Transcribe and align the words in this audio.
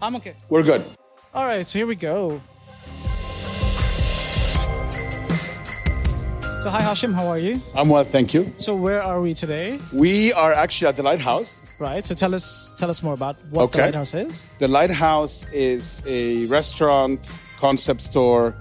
I'm 0.00 0.16
okay. 0.16 0.34
We're 0.48 0.62
good. 0.62 0.84
All 1.34 1.46
right, 1.46 1.66
so 1.66 1.78
here 1.78 1.86
we 1.86 1.96
go. 1.96 2.40
So, 6.62 6.70
hi 6.70 6.82
Hashem, 6.82 7.12
how 7.12 7.26
are 7.28 7.38
you? 7.38 7.60
I'm 7.74 7.88
well, 7.88 8.04
thank 8.04 8.34
you. 8.34 8.52
So, 8.56 8.74
where 8.74 9.00
are 9.02 9.20
we 9.20 9.32
today? 9.34 9.78
We 9.92 10.32
are 10.32 10.52
actually 10.52 10.88
at 10.88 10.96
the 10.96 11.02
Lighthouse. 11.02 11.60
Right. 11.78 12.04
So, 12.04 12.14
tell 12.16 12.34
us 12.34 12.74
tell 12.76 12.90
us 12.90 13.02
more 13.02 13.14
about 13.14 13.36
what 13.50 13.62
Okay. 13.64 13.78
the 13.78 13.84
lighthouse 13.86 14.14
is. 14.14 14.44
The 14.58 14.66
Lighthouse 14.68 15.46
is 15.52 16.02
a 16.06 16.46
restaurant, 16.46 17.20
concept 17.58 18.00
store, 18.00 18.56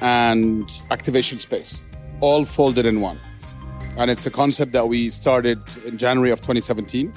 and 0.00 0.68
activation 0.90 1.38
space, 1.38 1.80
all 2.20 2.44
folded 2.44 2.84
in 2.84 3.00
one. 3.00 3.20
And 3.96 4.10
it's 4.10 4.26
a 4.26 4.30
concept 4.30 4.72
that 4.72 4.88
we 4.88 5.10
started 5.10 5.60
in 5.86 5.96
January 5.98 6.30
of 6.32 6.40
2017. 6.40 7.12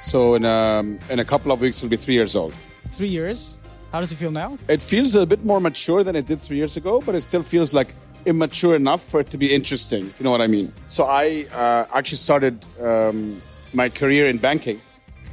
So 0.00 0.34
in 0.34 0.44
a, 0.44 0.80
in 1.10 1.18
a 1.18 1.24
couple 1.24 1.50
of 1.52 1.60
weeks, 1.60 1.78
it'll 1.78 1.88
be 1.88 1.96
three 1.96 2.14
years 2.14 2.36
old. 2.36 2.54
Three 2.92 3.08
years. 3.08 3.56
How 3.92 4.00
does 4.00 4.12
it 4.12 4.16
feel 4.16 4.30
now? 4.30 4.58
It 4.68 4.80
feels 4.80 5.14
a 5.14 5.26
bit 5.26 5.44
more 5.44 5.60
mature 5.60 6.04
than 6.04 6.14
it 6.14 6.26
did 6.26 6.40
three 6.40 6.56
years 6.56 6.76
ago, 6.76 7.00
but 7.04 7.14
it 7.14 7.22
still 7.22 7.42
feels 7.42 7.74
like 7.74 7.94
immature 8.24 8.76
enough 8.76 9.02
for 9.02 9.20
it 9.20 9.30
to 9.30 9.38
be 9.38 9.52
interesting, 9.52 10.06
if 10.06 10.20
you 10.20 10.24
know 10.24 10.30
what 10.30 10.40
I 10.40 10.46
mean. 10.46 10.72
So 10.86 11.04
I 11.04 11.46
uh, 11.52 11.86
actually 11.92 12.18
started 12.18 12.64
um, 12.80 13.40
my 13.72 13.88
career 13.88 14.28
in 14.28 14.38
banking, 14.38 14.80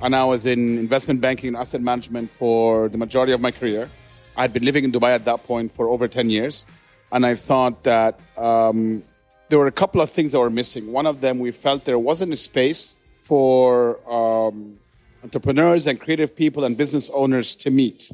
and 0.02 0.16
I 0.16 0.23
was 0.23 0.46
in 0.46 0.77
investment 0.77 1.22
banking 1.22 1.49
and 1.49 1.58
asset 1.58 1.82
management 1.82 2.32
for 2.32 2.90
the 2.90 2.98
majority 2.98 3.34
of 3.34 3.41
my 3.41 3.52
career. 3.52 3.90
I 4.35 4.41
had 4.41 4.54
been 4.54 4.63
living 4.63 4.84
in 4.84 4.91
Dubai 4.91 5.13
at 5.13 5.26
that 5.26 5.44
point 5.44 5.71
for 5.71 5.90
over 5.90 6.08
10 6.08 6.30
years, 6.30 6.66
and 7.12 7.26
I 7.26 7.35
thought 7.35 7.84
that 7.84 8.20
um, 8.38 9.04
there 9.49 9.60
were 9.60 9.68
a 9.68 9.71
couple 9.71 10.02
of 10.02 10.10
things 10.10 10.32
that 10.32 10.40
were 10.40 10.49
missing. 10.49 10.91
One 10.91 11.05
of 11.05 11.21
them, 11.21 11.40
we 11.40 11.52
felt 11.52 11.85
there 11.85 11.99
wasn't 11.99 12.34
a 12.34 12.35
space 12.35 12.98
for 13.18 13.99
um, 14.12 14.77
entrepreneurs 15.27 15.88
and 15.88 15.99
creative 15.99 16.36
people 16.36 16.63
and 16.63 16.77
business 16.77 17.09
owners 17.22 17.55
to 17.63 17.70
meet 17.70 18.12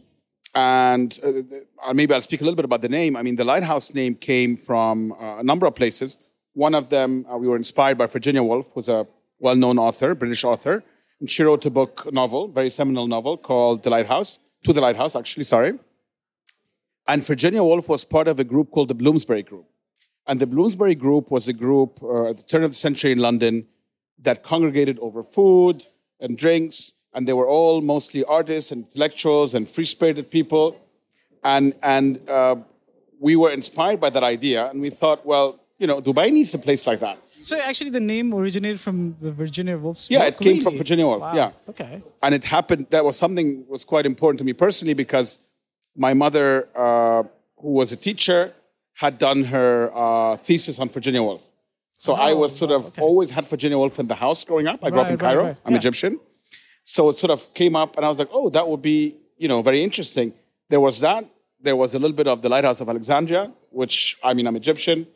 and 0.56 1.20
uh, 1.24 1.94
maybe 1.94 2.14
I'll 2.14 2.22
speak 2.22 2.42
a 2.42 2.44
little 2.44 2.56
bit 2.56 2.66
about 2.66 2.82
the 2.82 2.90
name. 2.90 3.16
I 3.18 3.22
mean, 3.24 3.36
the 3.36 3.44
Lighthouse 3.44 3.94
name 3.94 4.16
came 4.16 4.56
from 4.56 5.14
uh, 5.14 5.40
a 5.40 5.44
number 5.44 5.66
of 5.66 5.76
places. 5.76 6.18
One 6.54 6.76
of 6.76 6.90
them, 6.90 7.26
uh, 7.32 7.38
we 7.38 7.48
were 7.48 7.56
inspired 7.56 7.98
by 7.98 8.06
Virginia 8.06 8.44
Woolf, 8.44 8.68
who's 8.74 8.90
a 8.90 9.08
well-known 9.40 9.80
author, 9.80 10.14
British 10.14 10.44
author, 10.44 10.84
and 11.20 11.30
she 11.30 11.44
wrote 11.44 11.66
a 11.66 11.72
book 11.72 12.08
novel, 12.12 12.48
very 12.48 12.70
seminal 12.70 13.08
novel 13.08 13.38
called 13.38 13.84
The 13.84 13.90
Lighthouse. 13.90 14.40
To 14.66 14.74
the 14.74 14.82
Lighthouse, 14.82 15.16
actually, 15.16 15.44
sorry. 15.44 15.74
And 17.08 17.26
Virginia 17.26 17.64
Woolf 17.64 17.90
was 17.90 18.06
part 18.06 18.28
of 18.28 18.40
a 18.40 18.44
group 18.44 18.72
called 18.72 18.88
the 18.88 18.94
Bloomsbury 18.94 19.44
Group. 19.44 19.66
And 20.28 20.40
the 20.40 20.48
Bloomsbury 20.48 20.96
Group 20.96 21.32
was 21.32 21.48
a 21.48 21.54
group 21.54 22.02
uh, 22.02 22.30
at 22.30 22.38
the 22.38 22.44
turn 22.44 22.64
of 22.64 22.72
the 22.72 22.76
century 22.76 23.12
in 23.12 23.18
London 23.18 23.68
that 24.20 24.44
congregated 24.44 25.00
over 25.00 25.22
food 25.22 25.86
and 26.22 26.38
drinks, 26.38 26.94
and 27.14 27.28
they 27.28 27.34
were 27.34 27.48
all 27.48 27.82
mostly 27.82 28.24
artists 28.26 28.72
and 28.72 28.80
intellectuals 28.86 29.54
and 29.56 29.68
free-spirited 29.76 30.30
people. 30.38 30.66
And 31.44 31.74
and 31.96 32.10
uh, 32.30 32.56
we 33.20 33.36
were 33.36 33.52
inspired 33.52 34.00
by 34.06 34.10
that 34.16 34.24
idea, 34.24 34.70
and 34.70 34.82
we 34.82 34.90
thought, 34.90 35.20
well, 35.26 35.60
you 35.82 35.88
know, 35.88 36.02
Dubai 36.02 36.32
needs 36.32 36.54
a 36.54 36.60
place 36.68 36.86
like 36.88 37.00
that. 37.08 37.18
So, 37.50 37.60
actually, 37.60 37.90
the 37.90 38.00
name 38.16 38.34
originated 38.34 38.80
from 38.80 39.16
the 39.20 39.32
Virginia 39.32 39.78
Woolf. 39.78 40.08
Yeah, 40.10 40.24
it 40.32 40.38
came 40.40 40.62
from? 40.62 40.78
Virginia 40.78 41.06
Woolf, 41.06 41.22
Wow. 41.22 41.36
yeah. 41.42 41.52
Okay. 41.72 42.02
and 42.24 42.32
it 42.34 42.44
happened 42.56 42.88
that 42.96 43.04
was 43.04 43.16
something 43.18 43.48
was 43.68 43.84
quite 43.94 44.06
important 44.06 44.38
to 44.42 44.46
me 44.50 44.54
personally 44.54 44.94
because 45.04 45.40
my 46.08 46.14
mother 46.24 46.48
uh, 46.86 47.24
who 47.62 47.72
was 47.82 47.92
a 47.92 48.00
teacher 48.08 48.40
had 49.04 49.18
done 49.18 49.40
her 49.56 49.72
uh, 50.04 50.38
thesis 50.46 50.76
on 50.84 50.88
virginia 50.98 51.22
woolf 51.28 51.44
so 52.06 52.10
i 52.14 52.32
Oh, 52.32 52.38
was 52.44 52.52
sort 52.62 52.72
of 52.78 52.82
okay. 52.88 53.02
always 53.08 53.30
had 53.36 53.44
virginia 53.54 53.78
woolf 53.82 53.96
in 54.04 54.08
the 54.14 54.20
house 54.26 54.40
growing 54.50 54.68
up 54.72 54.80
i 54.86 54.90
grew 54.92 55.02
up 55.06 55.10
in 55.10 55.18
Right, 55.18 55.24
right, 55.24 55.34
cairo 55.36 55.44
right, 55.50 55.58
i'm 55.66 55.74
yeah. 55.74 55.84
egyptian 55.84 56.14
so 56.84 57.10
it 57.10 57.16
sort 57.16 57.32
of 57.32 57.54
came 57.54 57.76
up 57.76 57.96
and 57.98 58.06
i 58.06 58.10
was 58.10 58.20
like 58.20 58.30
oh 58.32 58.50
that 58.50 58.68
would 58.68 58.82
be 58.82 59.16
you 59.38 59.48
know 59.48 59.62
very 59.62 59.84
interesting 59.84 60.34
there 60.70 60.80
was 60.80 61.00
that 61.00 61.26
there 61.62 61.76
was 61.76 61.94
a 61.94 62.00
little 62.00 62.16
bit 62.16 62.28
of 62.28 62.42
the 62.42 62.50
lighthouse 62.50 62.82
of 62.82 62.90
alexandria 62.90 63.52
which 63.72 64.18
i 64.24 64.34
mean 64.34 64.48
i'm 64.48 64.56
egyptian 64.56 65.08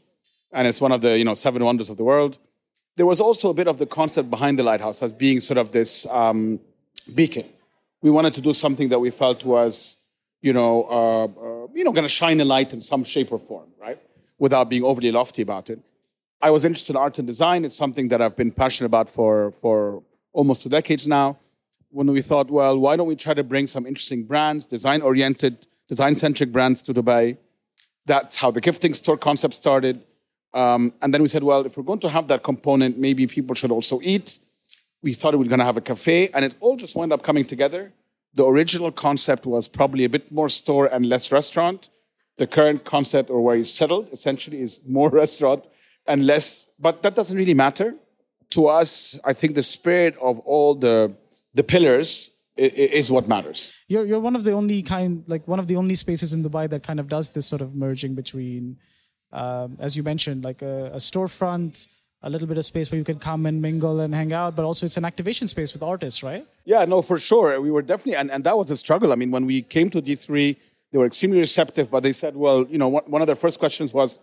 and 0.53 0.67
it's 0.67 0.81
one 0.81 0.91
of 0.91 1.01
the 1.01 1.17
you 1.17 1.23
know 1.23 1.33
seven 1.33 1.63
wonders 1.63 1.89
of 1.89 1.97
the 1.97 2.03
world 2.03 2.37
there 2.97 3.05
was 3.05 3.21
also 3.21 3.49
a 3.49 3.53
bit 3.53 3.67
of 3.67 3.77
the 3.77 3.85
concept 3.85 4.29
behind 4.29 4.57
the 4.59 4.63
lighthouse 4.63 5.01
as 5.03 5.13
being 5.13 5.39
sort 5.39 5.59
of 5.59 5.71
this 5.71 6.07
um, 6.07 6.59
beacon. 7.13 7.45
We 8.01 8.09
wanted 8.09 8.33
to 8.33 8.41
do 8.41 8.53
something 8.53 8.89
that 8.89 8.99
we 8.99 9.11
felt 9.11 9.45
was, 9.45 9.97
you 10.41 10.51
know, 10.51 10.83
uh, 10.89 11.25
uh, 11.25 11.67
you 11.73 11.83
know, 11.83 11.91
going 11.91 12.05
to 12.05 12.15
shine 12.21 12.41
a 12.41 12.45
light 12.45 12.73
in 12.73 12.81
some 12.81 13.03
shape 13.03 13.31
or 13.31 13.39
form, 13.39 13.69
right? 13.79 13.99
Without 14.39 14.69
being 14.69 14.83
overly 14.83 15.11
lofty 15.11 15.43
about 15.43 15.69
it. 15.69 15.79
I 16.41 16.49
was 16.49 16.65
interested 16.65 16.93
in 16.93 16.97
art 16.97 17.17
and 17.19 17.27
design. 17.27 17.65
It's 17.65 17.75
something 17.75 18.07
that 18.09 18.21
I've 18.21 18.35
been 18.35 18.51
passionate 18.51 18.87
about 18.87 19.09
for 19.09 19.51
for 19.51 20.03
almost 20.33 20.63
two 20.63 20.69
decades 20.69 21.07
now. 21.07 21.37
When 21.89 22.07
we 22.07 22.21
thought, 22.21 22.49
well, 22.49 22.77
why 22.77 22.95
don't 22.95 23.07
we 23.07 23.15
try 23.15 23.33
to 23.33 23.43
bring 23.43 23.65
some 23.67 23.85
interesting 23.85 24.23
brands, 24.23 24.65
design-oriented, 24.65 25.67
design-centric 25.87 26.51
brands 26.51 26.83
to 26.83 26.93
Dubai? 26.93 27.37
That's 28.05 28.35
how 28.35 28.51
the 28.51 28.61
gifting 28.61 28.93
store 28.93 29.17
concept 29.17 29.53
started. 29.53 30.03
Um, 30.53 30.93
and 31.01 31.13
then 31.13 31.21
we 31.21 31.27
said, 31.27 31.43
well, 31.43 31.65
if 31.65 31.77
we're 31.77 31.83
going 31.83 31.99
to 31.99 32.09
have 32.09 32.27
that 32.27 32.43
component, 32.43 32.97
maybe 32.97 33.27
people 33.27 33.55
should 33.55 33.71
also 33.71 33.99
eat. 34.01 34.39
We 35.01 35.13
thought 35.13 35.33
we 35.33 35.39
were 35.39 35.45
going 35.45 35.59
to 35.59 35.65
have 35.65 35.77
a 35.77 35.81
cafe, 35.81 36.29
and 36.33 36.43
it 36.43 36.55
all 36.59 36.75
just 36.75 36.95
wound 36.95 37.13
up 37.13 37.23
coming 37.23 37.45
together. 37.45 37.93
The 38.33 38.45
original 38.45 38.91
concept 38.91 39.45
was 39.45 39.67
probably 39.67 40.03
a 40.03 40.09
bit 40.09 40.31
more 40.31 40.49
store 40.49 40.87
and 40.87 41.05
less 41.05 41.31
restaurant. 41.31 41.89
The 42.37 42.47
current 42.47 42.83
concept, 42.85 43.29
or 43.29 43.41
where 43.41 43.55
it's 43.55 43.71
settled, 43.71 44.09
essentially 44.11 44.61
is 44.61 44.81
more 44.85 45.09
restaurant 45.23 45.67
and 46.05 46.25
less. 46.25 46.69
But 46.79 47.03
that 47.03 47.15
doesn't 47.15 47.37
really 47.37 47.53
matter 47.53 47.95
to 48.51 48.67
us. 48.67 49.19
I 49.23 49.33
think 49.33 49.55
the 49.55 49.63
spirit 49.63 50.15
of 50.21 50.39
all 50.39 50.75
the 50.75 51.13
the 51.57 51.63
pillars 51.63 52.29
is 52.55 53.11
what 53.11 53.27
matters. 53.27 53.59
You're 53.87 54.05
you're 54.09 54.23
one 54.29 54.35
of 54.39 54.43
the 54.47 54.53
only 54.61 54.81
kind 54.81 55.23
like 55.33 55.43
one 55.53 55.59
of 55.59 55.67
the 55.67 55.75
only 55.81 55.95
spaces 55.95 56.29
in 56.35 56.43
Dubai 56.43 56.69
that 56.73 56.81
kind 56.89 56.99
of 56.99 57.07
does 57.07 57.29
this 57.35 57.45
sort 57.45 57.61
of 57.65 57.75
merging 57.75 58.13
between, 58.15 58.77
um, 59.31 59.77
as 59.79 59.91
you 59.97 60.03
mentioned, 60.11 60.43
like 60.49 60.61
a, 60.61 60.75
a 60.99 61.01
storefront, 61.09 61.87
a 62.23 62.29
little 62.29 62.47
bit 62.47 62.57
of 62.57 62.65
space 62.65 62.89
where 62.89 62.97
you 62.97 63.03
can 63.03 63.19
come 63.29 63.45
and 63.45 63.61
mingle 63.61 63.99
and 63.99 64.13
hang 64.13 64.33
out, 64.33 64.55
but 64.55 64.65
also 64.65 64.85
it's 64.87 64.97
an 64.97 65.05
activation 65.05 65.47
space 65.47 65.73
with 65.73 65.83
artists, 65.83 66.23
right? 66.23 66.47
Yeah, 66.65 66.83
no, 66.85 67.01
for 67.01 67.19
sure. 67.19 67.61
We 67.61 67.71
were 67.75 67.83
definitely, 67.91 68.17
and, 68.21 68.31
and 68.31 68.43
that 68.43 68.57
was 68.57 68.71
a 68.71 68.77
struggle. 68.77 69.11
I 69.11 69.15
mean, 69.15 69.31
when 69.31 69.45
we 69.45 69.61
came 69.61 69.89
to 69.91 70.01
D3, 70.01 70.55
they 70.91 70.97
were 70.97 71.05
extremely 71.05 71.39
receptive, 71.39 71.91
but 71.91 72.01
they 72.01 72.13
said, 72.13 72.35
well, 72.35 72.65
you 72.73 72.79
know, 72.81 72.89
one 72.97 73.05
one 73.13 73.21
of 73.23 73.27
their 73.27 73.41
first 73.45 73.57
questions 73.59 73.93
was, 73.93 74.19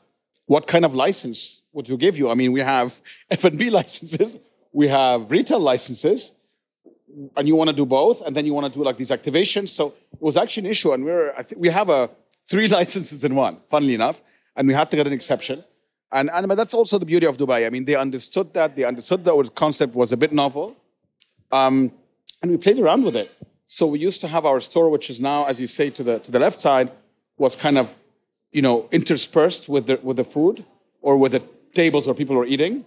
what 0.47 0.67
kind 0.67 0.85
of 0.85 0.93
license 0.95 1.41
would 1.73 1.89
you 1.89 1.97
give 1.97 2.15
you? 2.19 2.27
I 2.33 2.35
mean, 2.35 2.53
we 2.53 2.61
have 2.61 3.01
F&B 3.31 3.71
licenses, 3.81 4.39
we 4.73 4.89
have 4.89 5.31
retail 5.31 5.61
licenses, 5.61 6.33
and 7.37 7.49
you 7.49 7.57
want 7.57 7.71
to 7.71 7.77
do 7.77 7.87
both, 7.87 8.21
and 8.23 8.35
then 8.37 8.45
you 8.47 8.55
want 8.55 8.73
to 8.73 8.79
do 8.79 8.85
like 8.85 8.97
these 8.97 9.11
activations. 9.11 9.69
So 9.69 9.95
it 10.13 10.21
was 10.21 10.37
actually 10.37 10.67
an 10.67 10.71
issue, 10.71 10.93
and 10.93 11.05
we 11.05 11.11
were, 11.11 11.35
I 11.37 11.43
think 11.43 11.61
we 11.61 11.69
have 11.69 11.89
a 11.89 12.11
three 12.47 12.69
licenses 12.79 13.25
in 13.25 13.35
one, 13.35 13.59
funnily 13.69 13.95
enough, 13.95 14.21
and 14.57 14.69
we 14.69 14.75
had 14.75 14.91
to 14.91 14.97
get 14.97 15.07
an 15.07 15.13
exception. 15.13 15.65
And, 16.13 16.31
and 16.31 16.47
but 16.49 16.57
that's 16.57 16.75
also 16.75 16.99
the 16.99 17.07
beauty 17.07 17.27
of 17.27 17.37
Dubai. 17.37 17.67
I 17.67 17.71
mean, 17.71 17.85
they 17.85 17.97
understood 17.97 18.55
that. 18.55 18.77
They 18.77 18.85
understood 18.85 19.25
that 19.25 19.37
the 19.37 19.51
concept 19.51 19.95
was 19.95 20.13
a 20.13 20.17
bit 20.17 20.33
novel 20.33 20.77
um, 21.55 21.93
and 22.43 22.51
we 22.51 22.57
played 22.57 22.79
around 22.79 23.05
with 23.05 23.17
it. 23.17 23.31
So 23.67 23.87
we 23.87 23.99
used 23.99 24.21
to 24.23 24.29
have 24.29 24.45
our 24.45 24.61
store, 24.61 24.91
which 24.91 25.09
is 25.09 25.21
now, 25.21 25.45
as 25.47 25.61
you 25.61 25.67
say, 25.67 25.91
to 25.91 26.03
the 26.03 26.19
to 26.21 26.31
the 26.31 26.39
left 26.39 26.61
side, 26.61 26.91
was 27.39 27.57
kind 27.57 27.79
of, 27.79 27.89
you 28.53 28.63
know, 28.63 28.89
interspersed 28.93 29.69
with 29.69 29.87
the 29.87 29.99
with 30.03 30.17
the 30.17 30.25
food 30.25 30.65
or 31.01 31.17
with 31.17 31.33
the 31.33 31.43
tables 31.75 32.07
where 32.07 32.15
people 32.15 32.37
were 32.37 32.47
eating. 32.47 32.85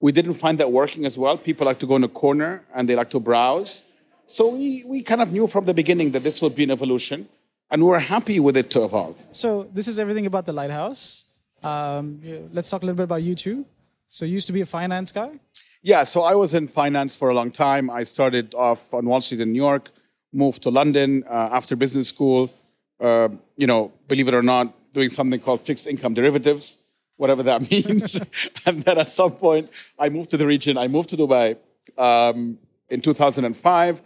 We 0.00 0.12
didn't 0.12 0.34
find 0.34 0.58
that 0.58 0.70
working 0.70 1.04
as 1.04 1.18
well. 1.18 1.36
People 1.36 1.66
like 1.66 1.78
to 1.80 1.86
go 1.86 1.96
in 1.96 2.04
a 2.04 2.08
corner 2.08 2.62
and 2.74 2.88
they 2.88 2.94
like 2.94 3.10
to 3.10 3.20
browse. 3.20 3.82
So 4.26 4.48
we 4.48 4.84
we 4.86 5.02
kind 5.02 5.22
of 5.22 5.32
knew 5.32 5.46
from 5.46 5.64
the 5.64 5.74
beginning 5.74 6.12
that 6.12 6.22
this 6.22 6.40
would 6.42 6.54
be 6.54 6.64
an 6.64 6.70
evolution, 6.70 7.28
and 7.70 7.82
we 7.82 7.88
were 7.88 7.98
happy 7.98 8.38
with 8.40 8.56
it 8.56 8.70
to 8.70 8.84
evolve. 8.84 9.24
So 9.32 9.68
this 9.72 9.88
is 9.88 9.98
everything 9.98 10.26
about 10.26 10.44
the 10.46 10.52
lighthouse. 10.52 11.26
Um, 11.62 12.20
let's 12.52 12.68
talk 12.70 12.82
a 12.82 12.86
little 12.86 12.96
bit 12.96 13.04
about 13.04 13.22
you 13.22 13.34
too. 13.34 13.64
So 14.06 14.24
you 14.24 14.34
used 14.34 14.46
to 14.46 14.52
be 14.52 14.60
a 14.60 14.66
finance 14.66 15.12
guy. 15.12 15.30
Yeah, 15.82 16.02
so 16.02 16.22
I 16.22 16.34
was 16.34 16.54
in 16.54 16.68
finance 16.68 17.16
for 17.16 17.30
a 17.30 17.34
long 17.34 17.50
time. 17.50 17.88
I 17.88 18.02
started 18.04 18.54
off 18.54 18.92
on 18.92 19.06
Wall 19.06 19.20
Street 19.20 19.40
in 19.40 19.52
New 19.52 19.62
York, 19.68 19.90
moved 20.32 20.62
to 20.64 20.70
London 20.70 21.24
uh, 21.28 21.58
after 21.58 21.76
business 21.76 22.08
school. 22.08 22.50
Uh, 23.00 23.28
you 23.56 23.66
know, 23.66 23.92
believe 24.08 24.28
it 24.28 24.34
or 24.34 24.42
not, 24.42 24.74
doing 24.92 25.08
something 25.08 25.40
called 25.40 25.60
fixed 25.64 25.86
income 25.86 26.14
derivatives, 26.14 26.78
whatever 27.18 27.42
that 27.42 27.70
means. 27.70 28.20
and 28.66 28.82
then 28.82 28.98
at 28.98 29.10
some 29.10 29.32
point, 29.32 29.68
I 29.98 30.08
moved 30.08 30.30
to 30.30 30.38
the 30.38 30.46
region. 30.46 30.78
I 30.78 30.88
moved 30.88 31.10
to 31.10 31.16
Dubai 31.16 31.56
um, 31.98 32.58
in 32.88 33.02
2005. 33.02 34.02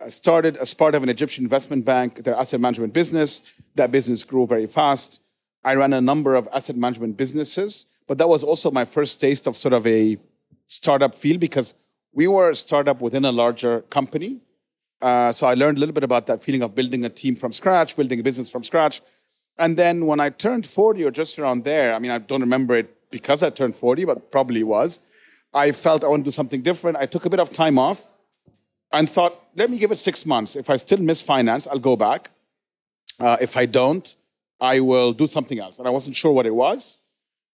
I 0.00 0.08
started 0.08 0.56
as 0.56 0.72
part 0.74 0.94
of 0.94 1.02
an 1.02 1.08
Egyptian 1.08 1.44
investment 1.44 1.84
bank, 1.84 2.24
their 2.24 2.36
asset 2.36 2.60
management 2.60 2.92
business. 2.92 3.42
That 3.74 3.90
business 3.90 4.24
grew 4.24 4.46
very 4.46 4.66
fast. 4.66 5.20
I 5.64 5.74
ran 5.74 5.92
a 5.92 6.00
number 6.00 6.34
of 6.34 6.48
asset 6.52 6.76
management 6.76 7.16
businesses, 7.16 7.86
but 8.08 8.18
that 8.18 8.28
was 8.28 8.42
also 8.42 8.70
my 8.70 8.84
first 8.84 9.20
taste 9.20 9.46
of 9.46 9.56
sort 9.56 9.74
of 9.74 9.86
a 9.86 10.18
startup 10.66 11.14
feel 11.14 11.38
because 11.38 11.74
we 12.12 12.26
were 12.26 12.50
a 12.50 12.56
startup 12.56 13.00
within 13.00 13.24
a 13.24 13.32
larger 13.32 13.82
company. 13.82 14.40
Uh, 15.00 15.32
so 15.32 15.46
I 15.46 15.54
learned 15.54 15.78
a 15.78 15.80
little 15.80 15.92
bit 15.92 16.04
about 16.04 16.26
that 16.26 16.42
feeling 16.42 16.62
of 16.62 16.74
building 16.74 17.04
a 17.04 17.08
team 17.08 17.36
from 17.36 17.52
scratch, 17.52 17.96
building 17.96 18.20
a 18.20 18.22
business 18.22 18.50
from 18.50 18.64
scratch. 18.64 19.02
And 19.58 19.76
then 19.76 20.06
when 20.06 20.20
I 20.20 20.30
turned 20.30 20.66
40 20.66 21.04
or 21.04 21.10
just 21.10 21.38
around 21.38 21.64
there, 21.64 21.94
I 21.94 21.98
mean, 21.98 22.10
I 22.10 22.18
don't 22.18 22.40
remember 22.40 22.74
it 22.76 23.10
because 23.10 23.42
I 23.42 23.50
turned 23.50 23.76
40, 23.76 24.04
but 24.06 24.30
probably 24.30 24.62
was, 24.62 25.00
I 25.54 25.72
felt 25.72 26.02
I 26.02 26.08
want 26.08 26.24
to 26.24 26.24
do 26.24 26.30
something 26.30 26.62
different. 26.62 26.96
I 26.96 27.06
took 27.06 27.26
a 27.26 27.30
bit 27.30 27.40
of 27.40 27.50
time 27.50 27.78
off 27.78 28.12
and 28.92 29.08
thought, 29.08 29.34
let 29.54 29.70
me 29.70 29.78
give 29.78 29.92
it 29.92 29.96
six 29.96 30.24
months. 30.24 30.56
If 30.56 30.70
I 30.70 30.76
still 30.76 30.98
miss 30.98 31.20
finance, 31.20 31.66
I'll 31.66 31.78
go 31.78 31.96
back. 31.96 32.30
Uh, 33.20 33.36
if 33.40 33.56
I 33.56 33.66
don't, 33.66 34.16
I 34.60 34.80
will 34.80 35.12
do 35.12 35.26
something 35.26 35.58
else. 35.58 35.78
And 35.78 35.86
I 35.86 35.90
wasn't 35.90 36.16
sure 36.16 36.32
what 36.32 36.46
it 36.46 36.54
was. 36.54 36.98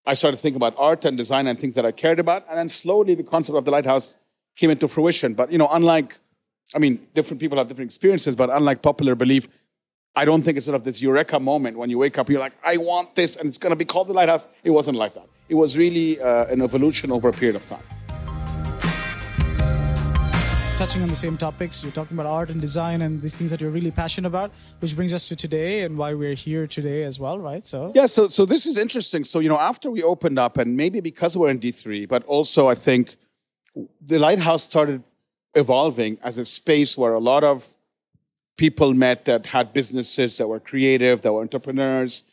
I 0.06 0.14
started 0.14 0.38
thinking 0.38 0.56
about 0.56 0.74
art 0.78 1.04
and 1.04 1.16
design 1.16 1.46
and 1.48 1.58
things 1.58 1.74
that 1.74 1.84
I 1.84 1.92
cared 1.92 2.20
about. 2.20 2.46
And 2.48 2.58
then 2.58 2.68
slowly 2.68 3.14
the 3.14 3.24
concept 3.24 3.58
of 3.58 3.64
the 3.64 3.70
lighthouse 3.70 4.14
came 4.56 4.70
into 4.70 4.88
fruition. 4.88 5.34
But, 5.34 5.50
you 5.50 5.58
know, 5.58 5.68
unlike, 5.70 6.16
I 6.74 6.78
mean, 6.78 7.06
different 7.14 7.40
people 7.40 7.58
have 7.58 7.68
different 7.68 7.90
experiences, 7.90 8.36
but 8.36 8.50
unlike 8.50 8.82
popular 8.82 9.14
belief, 9.14 9.48
I 10.18 10.24
don't 10.24 10.42
think 10.42 10.56
it's 10.56 10.66
sort 10.66 10.74
of 10.74 10.82
this 10.82 11.00
eureka 11.00 11.38
moment 11.38 11.78
when 11.78 11.90
you 11.90 11.96
wake 11.96 12.18
up, 12.18 12.28
you're 12.28 12.40
like, 12.40 12.54
I 12.64 12.76
want 12.76 13.14
this, 13.14 13.36
and 13.36 13.46
it's 13.46 13.56
going 13.56 13.70
to 13.70 13.76
be 13.76 13.84
called 13.84 14.08
the 14.08 14.14
lighthouse. 14.14 14.48
It 14.64 14.70
wasn't 14.70 14.98
like 14.98 15.14
that. 15.14 15.28
It 15.48 15.54
was 15.54 15.76
really 15.76 16.20
uh, 16.20 16.46
an 16.46 16.60
evolution 16.60 17.12
over 17.12 17.28
a 17.28 17.32
period 17.32 17.54
of 17.54 17.64
time 17.66 17.84
touching 20.76 21.02
on 21.02 21.08
the 21.08 21.16
same 21.16 21.36
topics. 21.36 21.82
You're 21.82 21.90
talking 21.90 22.16
about 22.16 22.26
art 22.26 22.50
and 22.50 22.60
design 22.60 23.02
and 23.02 23.20
these 23.20 23.34
things 23.34 23.50
that 23.50 23.60
you're 23.60 23.70
really 23.70 23.90
passionate 23.90 24.28
about, 24.28 24.52
which 24.78 24.94
brings 24.94 25.12
us 25.12 25.26
to 25.28 25.34
today 25.34 25.82
and 25.82 25.98
why 25.98 26.14
we're 26.14 26.34
here 26.34 26.68
today 26.68 27.02
as 27.02 27.18
well, 27.18 27.36
right? 27.40 27.66
So 27.66 27.90
yeah, 27.96 28.06
so 28.06 28.28
so 28.28 28.44
this 28.44 28.64
is 28.64 28.76
interesting. 28.76 29.24
So 29.24 29.40
you 29.40 29.48
know, 29.48 29.58
after 29.58 29.90
we 29.90 30.04
opened 30.04 30.38
up, 30.38 30.56
and 30.56 30.76
maybe 30.76 31.00
because 31.00 31.36
we're 31.36 31.50
in 31.50 31.58
D 31.58 31.72
three, 31.72 32.06
but 32.06 32.24
also 32.26 32.68
I 32.68 32.76
think 32.76 33.16
the 34.06 34.20
lighthouse 34.20 34.62
started 34.62 35.02
evolving 35.54 36.18
as 36.22 36.38
a 36.38 36.44
space 36.44 36.96
where 36.96 37.14
a 37.14 37.20
lot 37.32 37.42
of 37.42 37.66
people 38.58 38.92
met 38.92 39.24
that 39.24 39.46
had 39.46 39.72
businesses 39.72 40.36
that 40.36 40.46
were 40.46 40.60
creative, 40.60 41.22
that 41.22 41.32
were 41.32 41.40
entrepreneurs, 41.40 42.24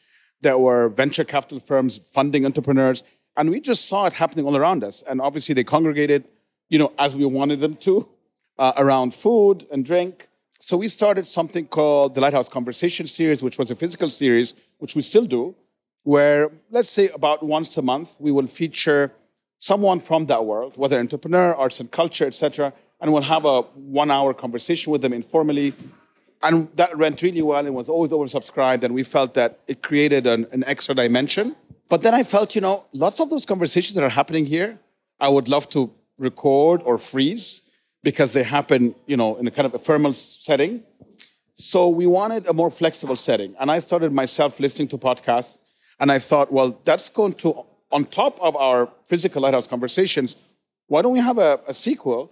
that 0.42 0.60
were 0.60 0.90
venture 0.90 1.24
capital 1.24 1.60
firms 1.60 1.98
funding 1.98 2.46
entrepreneurs, 2.46 3.04
and 3.38 3.50
we 3.50 3.62
just 3.62 3.86
saw 3.86 4.06
it 4.06 4.14
happening 4.14 4.46
all 4.46 4.58
around 4.58 4.84
us. 4.84 5.04
And 5.08 5.22
obviously, 5.22 5.56
they 5.56 5.64
congregated, 5.64 6.26
you 6.70 6.80
know, 6.80 6.92
as 7.00 7.16
we 7.16 7.26
wanted 7.26 7.60
them 7.62 7.76
to 7.78 8.08
uh, 8.58 8.74
around 8.78 9.14
food 9.14 9.68
and 9.72 9.86
drink. 9.86 10.28
So 10.60 10.78
we 10.78 10.88
started 10.88 11.28
something 11.28 11.68
called 11.68 12.16
the 12.16 12.22
Lighthouse 12.22 12.50
Conversation 12.50 13.08
Series, 13.08 13.44
which 13.44 13.58
was 13.58 13.72
a 13.72 13.76
physical 13.76 14.10
series, 14.10 14.54
which 14.80 14.96
we 14.96 15.02
still 15.02 15.26
do, 15.26 15.54
where 16.04 16.50
let's 16.72 16.90
say 16.90 17.10
about 17.10 17.44
once 17.44 17.78
a 17.78 17.82
month 17.82 18.16
we 18.20 18.32
will 18.32 18.48
feature 18.48 19.12
someone 19.58 20.00
from 20.00 20.26
that 20.28 20.46
world, 20.46 20.78
whether 20.78 20.98
entrepreneur, 21.00 21.54
arts 21.56 21.80
and 21.80 21.92
culture, 21.92 22.26
etc., 22.26 22.74
and 23.02 23.12
we'll 23.12 23.22
have 23.22 23.46
a 23.46 23.62
one-hour 24.02 24.34
conversation 24.34 24.92
with 24.92 25.02
them 25.02 25.12
informally. 25.12 25.74
And 26.46 26.70
that 26.76 26.96
went 26.98 27.24
really 27.24 27.42
well 27.42 27.66
and 27.66 27.74
was 27.74 27.90
always 27.90 28.12
oversubscribed, 28.12 28.84
and 28.84 28.94
we 28.94 29.02
felt 29.02 29.34
that 29.34 29.60
it 29.68 29.82
created 29.82 30.28
an, 30.28 30.46
an 30.52 30.64
extra 30.66 30.94
dimension. 30.94 31.56
But 31.90 32.04
then 32.04 32.14
I 32.14 32.22
felt, 32.22 32.54
you 32.54 32.62
know, 32.62 32.86
lots 32.94 33.20
of 33.20 33.32
those 33.32 33.46
conversations 33.48 33.96
that 33.96 34.04
are 34.04 34.16
happening 34.22 34.46
here, 34.46 34.78
I 35.20 35.28
would 35.30 35.48
love 35.48 35.68
to 35.70 35.92
record 36.20 36.84
or 36.84 37.00
freeze 37.00 37.64
because 38.04 38.34
they 38.34 38.44
happen, 38.44 38.94
you 39.08 39.18
know, 39.18 39.38
in 39.38 39.48
a 39.48 39.52
kind 39.52 39.66
of 39.66 39.74
ephemeral 39.74 40.14
setting. 40.14 40.84
So 41.56 41.90
we 41.90 42.06
wanted 42.06 42.46
a 42.46 42.54
more 42.54 42.70
flexible 42.70 43.16
setting. 43.16 43.56
And 43.60 43.72
I 43.72 43.80
started 43.80 44.12
myself 44.14 44.60
listening 44.60 44.88
to 44.90 45.00
podcasts. 45.00 45.62
And 46.00 46.12
I 46.12 46.20
thought, 46.20 46.54
well, 46.54 46.80
that's 46.86 47.10
going 47.10 47.34
to, 47.36 47.66
on 47.92 48.06
top 48.06 48.40
of 48.40 48.56
our 48.56 48.90
physical 49.08 49.42
lighthouse 49.42 49.66
conversations, 49.66 50.36
why 50.88 51.02
don't 51.02 51.14
we 51.14 51.20
have 51.20 51.40
a, 51.40 51.60
a 51.68 51.74
sequel 51.74 52.32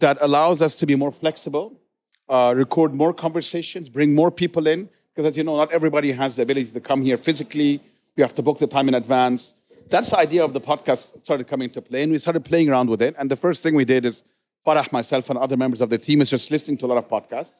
that 0.00 0.18
allows 0.20 0.60
us 0.60 0.76
to 0.80 0.86
be 0.86 0.96
more 0.96 1.12
flexible, 1.12 1.80
uh, 2.28 2.54
record 2.56 2.94
more 2.94 3.12
conversations, 3.12 3.88
bring 3.88 4.14
more 4.14 4.30
people 4.30 4.66
in? 4.66 4.88
Because 5.14 5.30
as 5.30 5.36
you 5.36 5.44
know, 5.44 5.56
not 5.56 5.70
everybody 5.72 6.10
has 6.12 6.36
the 6.36 6.42
ability 6.42 6.70
to 6.70 6.80
come 6.80 7.02
here 7.02 7.16
physically. 7.16 7.80
We 8.16 8.22
have 8.22 8.34
to 8.34 8.42
book 8.42 8.58
the 8.58 8.66
time 8.66 8.88
in 8.88 8.94
advance. 8.94 9.54
That's 9.90 10.10
the 10.10 10.18
idea 10.18 10.44
of 10.44 10.52
the 10.52 10.60
podcast 10.60 11.22
started 11.22 11.46
coming 11.46 11.68
into 11.68 11.82
play. 11.82 12.02
And 12.02 12.12
we 12.12 12.18
started 12.18 12.44
playing 12.44 12.68
around 12.70 12.88
with 12.88 13.02
it. 13.02 13.14
And 13.18 13.30
the 13.30 13.36
first 13.36 13.62
thing 13.62 13.74
we 13.74 13.84
did 13.84 14.04
is 14.04 14.24
Farah, 14.66 14.90
myself, 14.92 15.28
and 15.28 15.38
other 15.38 15.56
members 15.56 15.80
of 15.80 15.90
the 15.90 15.98
team 15.98 16.22
is 16.22 16.30
just 16.30 16.50
listening 16.50 16.78
to 16.78 16.86
a 16.86 16.88
lot 16.88 16.98
of 16.98 17.08
podcasts. 17.08 17.54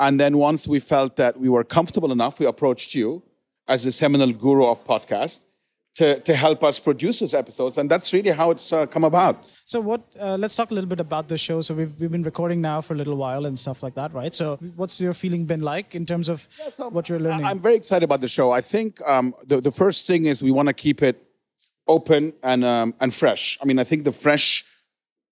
And 0.00 0.18
then 0.18 0.38
once 0.38 0.66
we 0.66 0.80
felt 0.80 1.16
that 1.16 1.38
we 1.38 1.48
were 1.48 1.62
comfortable 1.62 2.10
enough, 2.10 2.40
we 2.40 2.46
approached 2.46 2.94
you 2.94 3.22
as 3.68 3.84
the 3.84 3.92
seminal 3.92 4.32
guru 4.32 4.66
of 4.66 4.84
podcasts 4.84 5.44
to, 5.94 6.20
to 6.20 6.34
help 6.34 6.64
us 6.64 6.78
produce 6.78 7.20
those 7.20 7.34
episodes. 7.34 7.76
And 7.76 7.90
that's 7.90 8.12
really 8.12 8.30
how 8.30 8.50
it's 8.50 8.72
uh, 8.72 8.86
come 8.86 9.04
about. 9.04 9.52
So, 9.66 9.80
what? 9.80 10.00
Uh, 10.18 10.36
let's 10.38 10.56
talk 10.56 10.70
a 10.70 10.74
little 10.74 10.88
bit 10.88 11.00
about 11.00 11.28
the 11.28 11.36
show. 11.36 11.60
So, 11.60 11.74
we've, 11.74 11.92
we've 12.00 12.10
been 12.10 12.22
recording 12.22 12.60
now 12.60 12.80
for 12.80 12.94
a 12.94 12.96
little 12.96 13.16
while 13.16 13.44
and 13.44 13.58
stuff 13.58 13.82
like 13.82 13.94
that, 13.94 14.14
right? 14.14 14.34
So, 14.34 14.56
what's 14.76 15.00
your 15.00 15.12
feeling 15.12 15.44
been 15.44 15.60
like 15.60 15.94
in 15.94 16.06
terms 16.06 16.28
of 16.28 16.48
yeah, 16.58 16.70
so 16.70 16.88
what 16.88 17.08
you're 17.08 17.20
learning? 17.20 17.44
I'm 17.44 17.60
very 17.60 17.76
excited 17.76 18.04
about 18.04 18.22
the 18.22 18.28
show. 18.28 18.52
I 18.52 18.62
think 18.62 19.00
um, 19.02 19.34
the, 19.46 19.60
the 19.60 19.72
first 19.72 20.06
thing 20.06 20.26
is 20.26 20.42
we 20.42 20.50
want 20.50 20.68
to 20.68 20.74
keep 20.74 21.02
it 21.02 21.22
open 21.86 22.32
and, 22.42 22.64
um, 22.64 22.94
and 23.00 23.12
fresh. 23.12 23.58
I 23.60 23.66
mean, 23.66 23.78
I 23.78 23.84
think 23.84 24.04
the 24.04 24.12
fresh 24.12 24.64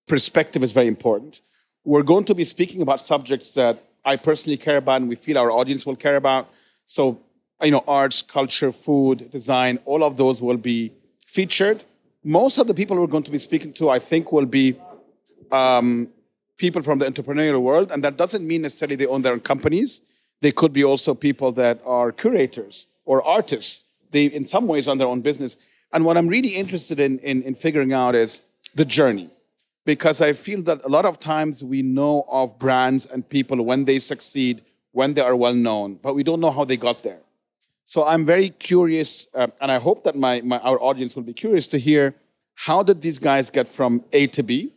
perspective 0.07 0.63
is 0.63 0.71
very 0.71 0.87
important. 0.87 1.41
We're 1.83 2.03
going 2.03 2.25
to 2.25 2.35
be 2.35 2.43
speaking 2.43 2.81
about 2.81 2.99
subjects 2.99 3.53
that 3.55 3.83
I 4.05 4.15
personally 4.15 4.57
care 4.57 4.77
about 4.77 5.01
and 5.01 5.09
we 5.09 5.15
feel 5.15 5.37
our 5.37 5.51
audience 5.51 5.85
will 5.85 5.95
care 5.95 6.17
about. 6.17 6.49
So, 6.85 7.19
you 7.61 7.71
know, 7.71 7.83
arts, 7.87 8.21
culture, 8.21 8.71
food, 8.71 9.29
design, 9.31 9.79
all 9.85 10.03
of 10.03 10.17
those 10.17 10.41
will 10.41 10.57
be 10.57 10.91
featured. 11.25 11.83
Most 12.23 12.57
of 12.57 12.67
the 12.67 12.73
people 12.73 12.99
we're 12.99 13.07
going 13.07 13.23
to 13.23 13.31
be 13.31 13.37
speaking 13.37 13.73
to, 13.73 13.89
I 13.89 13.99
think, 13.99 14.31
will 14.31 14.45
be 14.45 14.79
um, 15.51 16.07
people 16.57 16.81
from 16.81 16.99
the 16.99 17.05
entrepreneurial 17.05 17.61
world. 17.61 17.91
And 17.91 18.03
that 18.03 18.17
doesn't 18.17 18.45
mean 18.45 18.61
necessarily 18.63 18.95
they 18.95 19.05
own 19.05 19.21
their 19.21 19.33
own 19.33 19.39
companies. 19.39 20.01
They 20.41 20.51
could 20.51 20.73
be 20.73 20.83
also 20.83 21.13
people 21.13 21.51
that 21.53 21.81
are 21.85 22.11
curators 22.11 22.87
or 23.05 23.23
artists. 23.23 23.85
They, 24.11 24.25
in 24.25 24.47
some 24.47 24.67
ways, 24.67 24.87
run 24.87 24.97
their 24.97 25.07
own 25.07 25.21
business. 25.21 25.57
And 25.93 26.05
what 26.05 26.17
I'm 26.17 26.27
really 26.27 26.49
interested 26.49 26.99
in, 26.99 27.19
in, 27.19 27.43
in 27.43 27.55
figuring 27.55 27.93
out 27.93 28.15
is 28.15 28.41
the 28.75 28.85
journey 28.85 29.29
because 29.85 30.21
I 30.21 30.33
feel 30.33 30.61
that 30.63 30.83
a 30.83 30.89
lot 30.89 31.05
of 31.05 31.17
times 31.17 31.63
we 31.63 31.81
know 31.81 32.25
of 32.29 32.57
brands 32.59 33.05
and 33.07 33.27
people 33.27 33.63
when 33.63 33.85
they 33.85 33.99
succeed, 33.99 34.63
when 34.91 35.13
they 35.13 35.21
are 35.21 35.35
well 35.35 35.53
known, 35.53 35.95
but 36.01 36.13
we 36.13 36.23
don't 36.23 36.39
know 36.39 36.51
how 36.51 36.65
they 36.65 36.77
got 36.77 37.03
there. 37.03 37.19
So 37.93 38.05
I'm 38.05 38.25
very 38.25 38.51
curious, 38.51 39.27
uh, 39.33 39.47
and 39.59 39.69
I 39.69 39.77
hope 39.77 40.05
that 40.05 40.15
my, 40.15 40.39
my, 40.39 40.59
our 40.59 40.81
audience 40.81 41.13
will 41.13 41.23
be 41.23 41.33
curious 41.33 41.67
to 41.67 41.77
hear 41.77 42.15
how 42.55 42.83
did 42.83 43.01
these 43.01 43.19
guys 43.19 43.49
get 43.49 43.67
from 43.67 44.05
A 44.13 44.27
to 44.27 44.43
B? 44.43 44.71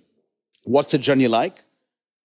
What's 0.65 0.91
the 0.91 0.99
journey 0.99 1.29
like? 1.29 1.63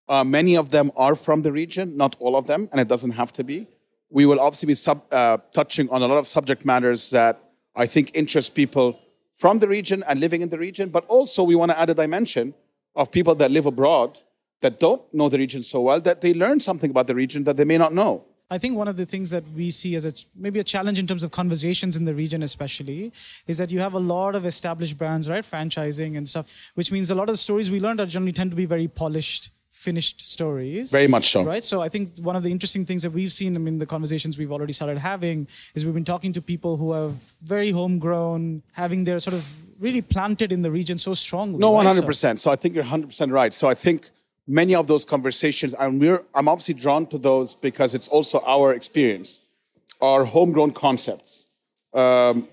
Uh, 0.08 0.24
many 0.24 0.58
of 0.58 0.72
them 0.72 0.92
are 0.98 1.14
from 1.14 1.44
the 1.44 1.52
region, 1.52 1.96
not 1.96 2.16
all 2.18 2.36
of 2.36 2.48
them, 2.48 2.70
and 2.72 2.82
it 2.82 2.88
doesn't 2.88 3.12
have 3.12 3.32
to 3.34 3.44
be. 3.44 3.68
We 4.10 4.26
will 4.26 4.40
obviously 4.40 4.66
be 4.66 4.74
sub, 4.74 5.04
uh, 5.14 5.38
touching 5.54 5.88
on 5.92 6.02
a 6.02 6.08
lot 6.08 6.18
of 6.18 6.26
subject 6.26 6.66
matters 6.66 7.12
that 7.12 7.40
I 7.76 7.86
think 7.86 8.10
interest 8.16 8.56
people 8.56 9.00
from 9.36 9.60
the 9.60 9.68
region 9.68 10.04
and 10.08 10.20
living 10.20 10.42
in 10.42 10.50
the 10.50 10.58
region, 10.58 10.90
but 10.90 11.06
also 11.06 11.44
we 11.44 11.54
want 11.54 11.70
to 11.70 11.80
add 11.80 11.92
a 11.92 11.94
dimension 11.94 12.56
of 12.96 13.12
people 13.12 13.36
that 13.36 13.52
live 13.52 13.68
abroad 13.68 14.18
that 14.62 14.80
don't 14.80 15.04
know 15.14 15.30
the 15.30 15.38
region 15.38 15.62
so 15.62 15.82
well 15.82 16.02
that 16.02 16.22
they 16.22 16.34
learn 16.34 16.60
something 16.60 16.90
about 16.90 17.06
the 17.06 17.14
region 17.14 17.44
that 17.44 17.58
they 17.58 17.64
may 17.64 17.78
not 17.78 17.94
know. 17.94 18.26
I 18.52 18.58
think 18.58 18.76
one 18.76 18.88
of 18.88 18.98
the 18.98 19.06
things 19.06 19.30
that 19.30 19.44
we 19.56 19.70
see 19.70 19.96
as 19.96 20.06
a 20.06 20.14
maybe 20.36 20.60
a 20.60 20.64
challenge 20.64 20.98
in 20.98 21.06
terms 21.06 21.24
of 21.24 21.32
conversations 21.32 21.96
in 21.96 22.06
the 22.06 22.16
region, 22.16 22.42
especially, 22.42 23.14
is 23.46 23.60
that 23.60 23.70
you 23.70 23.80
have 23.80 23.94
a 23.94 24.00
lot 24.00 24.36
of 24.36 24.46
established 24.46 24.98
brands, 24.98 25.30
right? 25.30 25.44
Franchising 25.44 26.18
and 26.18 26.28
stuff, 26.28 26.50
which 26.74 26.92
means 26.92 27.12
a 27.12 27.16
lot 27.16 27.30
of 27.30 27.34
the 27.34 27.38
stories 27.38 27.70
we 27.70 27.80
learned 27.80 28.00
are 28.00 28.08
generally 28.08 28.32
tend 28.32 28.50
to 28.50 28.56
be 28.58 28.66
very 28.66 28.88
polished 28.88 29.52
finished 29.70 30.20
stories. 30.20 30.92
Very 30.92 31.08
much 31.08 31.32
so. 31.32 31.44
Right. 31.44 31.64
So 31.64 31.82
I 31.82 31.88
think 31.88 32.18
one 32.20 32.36
of 32.36 32.44
the 32.44 32.52
interesting 32.52 32.86
things 32.86 33.02
that 33.04 33.12
we've 33.12 33.32
seen, 33.32 33.56
I 33.56 33.60
mean, 33.60 33.80
the 33.80 33.86
conversations 33.86 34.38
we've 34.38 34.52
already 34.52 34.74
started 34.74 34.98
having 34.98 35.48
is 35.74 35.86
we've 35.86 35.94
been 35.94 36.04
talking 36.04 36.34
to 36.34 36.42
people 36.42 36.76
who 36.76 36.92
have 36.92 37.14
very 37.44 37.72
homegrown, 37.72 38.64
having 38.74 39.06
their 39.06 39.20
sort 39.20 39.36
of 39.36 39.50
really 39.80 40.02
planted 40.02 40.52
in 40.52 40.64
the 40.64 40.72
region 40.72 40.98
so 40.98 41.14
strongly. 41.14 41.60
No, 41.60 41.72
one 41.72 41.86
hundred 41.86 42.06
percent. 42.06 42.40
So 42.40 42.52
I 42.52 42.58
think 42.58 42.76
you're 42.76 42.84
hundred 42.84 43.08
percent 43.08 43.32
right. 43.32 43.54
So 43.54 43.70
I 43.70 43.74
think 43.76 44.10
many 44.50 44.74
of 44.76 44.88
those 44.88 45.06
conversations, 45.06 45.74
and 45.76 46.02
we're 46.02 46.24
I'm 46.34 46.50
obviously 46.50 46.74
drawn 46.74 47.06
to 47.08 47.18
those 47.18 47.56
because 47.56 47.94
it's 47.94 48.08
also 48.08 48.44
our 48.46 48.74
experience, 48.74 49.42
our 50.02 50.26
homegrown 50.26 50.72
concepts. 50.74 51.46
Um, 51.94 52.48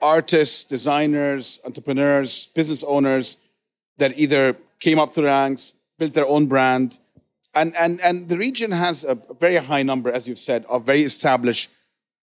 artists, 0.00 0.64
designers, 0.64 1.60
entrepreneurs, 1.64 2.46
business 2.54 2.82
owners 2.84 3.36
that 3.98 4.18
either 4.18 4.56
came 4.80 4.98
up 4.98 5.14
through 5.14 5.24
the 5.24 5.28
ranks, 5.28 5.72
built 5.98 6.14
their 6.14 6.26
own 6.26 6.46
brand, 6.46 6.98
and 7.54 7.76
and 7.76 8.00
and 8.00 8.28
the 8.28 8.38
region 8.38 8.70
has 8.72 9.04
a 9.04 9.14
very 9.38 9.56
high 9.56 9.82
number, 9.82 10.10
as 10.10 10.26
you've 10.26 10.38
said, 10.38 10.64
of 10.68 10.84
very 10.84 11.02
established 11.02 11.70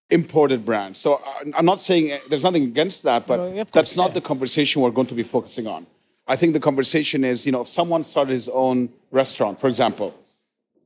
imported 0.09 0.65
brands. 0.65 0.99
So 0.99 1.15
uh, 1.15 1.21
I'm 1.55 1.65
not 1.65 1.79
saying 1.79 2.19
there's 2.29 2.43
nothing 2.43 2.63
against 2.63 3.03
that, 3.03 3.27
but 3.27 3.37
no, 3.37 3.63
that's 3.63 3.95
not 3.95 4.09
yeah. 4.09 4.15
the 4.15 4.21
conversation 4.21 4.81
we're 4.81 4.91
going 4.91 5.07
to 5.07 5.15
be 5.15 5.23
focusing 5.23 5.67
on. 5.67 5.85
I 6.31 6.37
think 6.37 6.53
the 6.53 6.61
conversation 6.61 7.25
is, 7.25 7.45
you 7.45 7.51
know, 7.51 7.59
if 7.59 7.67
someone 7.67 8.03
started 8.03 8.31
his 8.31 8.47
own 8.47 8.77
restaurant, 9.11 9.59
for 9.59 9.67
example, 9.67 10.15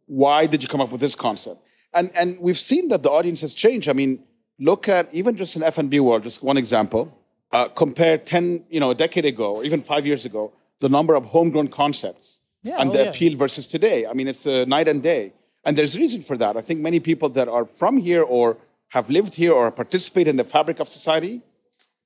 why 0.08 0.48
did 0.48 0.64
you 0.64 0.70
come 0.74 0.82
up 0.82 0.92
with 0.92 1.02
this 1.02 1.16
concept? 1.28 1.60
And 1.94 2.08
and 2.20 2.40
we've 2.40 2.64
seen 2.72 2.88
that 2.92 3.04
the 3.04 3.12
audience 3.12 3.42
has 3.42 3.54
changed. 3.54 3.88
I 3.88 3.94
mean, 3.94 4.12
look 4.70 4.90
at 4.90 5.04
even 5.20 5.38
just 5.38 5.56
in 5.56 5.62
F&B 5.62 6.00
world, 6.00 6.24
just 6.24 6.42
one 6.42 6.58
example. 6.58 7.04
Uh, 7.52 7.68
compare 7.84 8.18
10, 8.18 8.66
you 8.70 8.80
know, 8.80 8.90
a 8.90 8.96
decade 8.96 9.26
ago, 9.34 9.58
or 9.58 9.64
even 9.64 9.82
five 9.84 10.04
years 10.10 10.26
ago, 10.26 10.52
the 10.80 10.90
number 10.90 11.14
of 11.14 11.24
homegrown 11.26 11.68
concepts 11.68 12.40
yeah, 12.64 12.80
and 12.80 12.90
oh, 12.90 12.94
the 12.94 13.04
yeah. 13.04 13.10
appeal 13.12 13.38
versus 13.38 13.68
today. 13.68 14.08
I 14.08 14.14
mean, 14.14 14.28
it's 14.28 14.48
a 14.48 14.66
night 14.66 14.88
and 14.88 15.04
day. 15.04 15.32
And 15.64 15.78
there's 15.78 15.96
reason 15.96 16.24
for 16.24 16.36
that. 16.38 16.58
I 16.58 16.62
think 16.62 16.80
many 16.80 17.00
people 17.00 17.30
that 17.38 17.48
are 17.48 17.66
from 17.66 17.98
here 17.98 18.24
or 18.24 18.58
have 18.96 19.12
lived 19.12 19.36
here 19.36 19.54
or 19.54 19.70
participate 19.70 20.28
in 20.28 20.38
the 20.38 20.48
fabric 20.56 20.80
of 20.80 20.90
society 20.90 21.36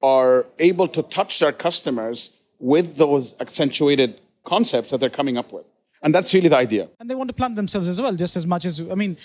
are 0.02 0.46
able 0.70 0.90
to 0.90 1.02
touch 1.04 1.40
their 1.40 1.54
customers 1.54 2.32
with 2.60 2.96
those 2.96 3.36
accentuated 3.40 4.22
concepts 4.44 4.92
that 4.92 5.00
they're 5.00 5.10
coming 5.10 5.38
up 5.38 5.52
with. 5.52 5.66
And 6.02 6.16
that's 6.16 6.34
really 6.34 6.50
the 6.50 6.58
idea. 6.58 6.90
And 7.00 7.10
they 7.10 7.16
want 7.16 7.30
to 7.30 7.34
plant 7.34 7.56
themselves 7.56 7.88
as 7.88 8.00
well, 8.00 8.14
just 8.14 8.38
as 8.38 8.46
much 8.46 8.66
as 8.66 8.82
I 8.82 8.96
mean, 8.96 9.18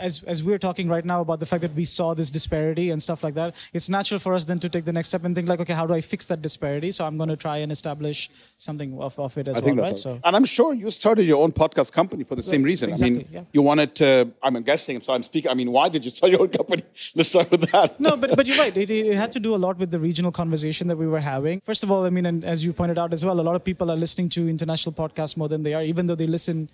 as 0.00 0.22
as 0.24 0.42
we're 0.42 0.58
talking 0.58 0.88
right 0.88 1.04
now 1.04 1.20
about 1.20 1.40
the 1.40 1.46
fact 1.46 1.62
that 1.62 1.74
we 1.74 1.84
saw 1.84 2.14
this 2.14 2.30
disparity 2.30 2.90
and 2.90 3.02
stuff 3.02 3.22
like 3.22 3.34
that, 3.34 3.54
it's 3.72 3.88
natural 3.88 4.18
for 4.18 4.34
us 4.34 4.44
then 4.44 4.58
to 4.60 4.68
take 4.68 4.84
the 4.84 4.92
next 4.92 5.08
step 5.08 5.24
and 5.24 5.34
think 5.34 5.48
like, 5.48 5.60
okay, 5.60 5.72
how 5.72 5.86
do 5.86 5.94
I 5.94 6.00
fix 6.00 6.26
that 6.26 6.42
disparity? 6.42 6.90
So 6.90 7.06
I'm 7.06 7.16
going 7.16 7.28
to 7.28 7.36
try 7.36 7.58
and 7.58 7.70
establish 7.70 8.30
something 8.56 8.98
of, 8.98 9.18
of 9.18 9.36
it 9.38 9.48
as 9.48 9.56
I 9.56 9.60
well, 9.60 9.68
think 9.68 9.80
right? 9.80 9.96
So. 9.96 10.20
And 10.24 10.34
I'm 10.36 10.44
sure 10.44 10.74
you 10.74 10.90
started 10.90 11.24
your 11.24 11.42
own 11.42 11.52
podcast 11.52 11.92
company 11.92 12.24
for 12.24 12.34
the 12.34 12.42
same 12.42 12.62
reason. 12.62 12.92
I 12.92 12.96
mean, 12.96 13.28
yeah. 13.30 13.44
you 13.52 13.62
wanted 13.62 13.94
to, 13.96 14.30
I'm 14.42 14.60
guessing, 14.62 15.00
so 15.00 15.12
I'm 15.12 15.22
speaking, 15.22 15.50
I 15.50 15.54
mean, 15.54 15.70
why 15.70 15.88
did 15.88 16.04
you 16.04 16.10
start 16.10 16.32
your 16.32 16.42
own 16.42 16.48
company? 16.48 16.82
Let's 17.14 17.28
start 17.28 17.50
with 17.50 17.70
that. 17.70 18.00
no, 18.00 18.16
but 18.16 18.36
but 18.36 18.46
you're 18.46 18.58
right. 18.58 18.76
It, 18.76 18.90
it 18.90 19.16
had 19.16 19.32
to 19.32 19.40
do 19.40 19.54
a 19.54 19.60
lot 19.66 19.78
with 19.78 19.90
the 19.90 19.98
regional 19.98 20.32
conversation 20.32 20.88
that 20.88 20.96
we 20.96 21.06
were 21.06 21.20
having. 21.20 21.60
First 21.60 21.82
of 21.82 21.90
all, 21.90 22.04
I 22.04 22.10
mean, 22.10 22.26
and 22.26 22.44
as 22.44 22.64
you 22.64 22.72
pointed 22.72 22.98
out 22.98 23.12
as 23.12 23.24
well, 23.24 23.40
a 23.40 23.46
lot 23.50 23.56
of 23.56 23.64
people 23.64 23.90
are 23.90 23.96
listening 23.96 24.28
to 24.30 24.48
international 24.48 24.92
podcasts 24.92 25.36
more 25.36 25.48
than 25.48 25.62
they 25.62 25.74
are, 25.74 25.82
even 25.82 26.06
though 26.06 26.14
they 26.14 26.26
listen 26.26 26.68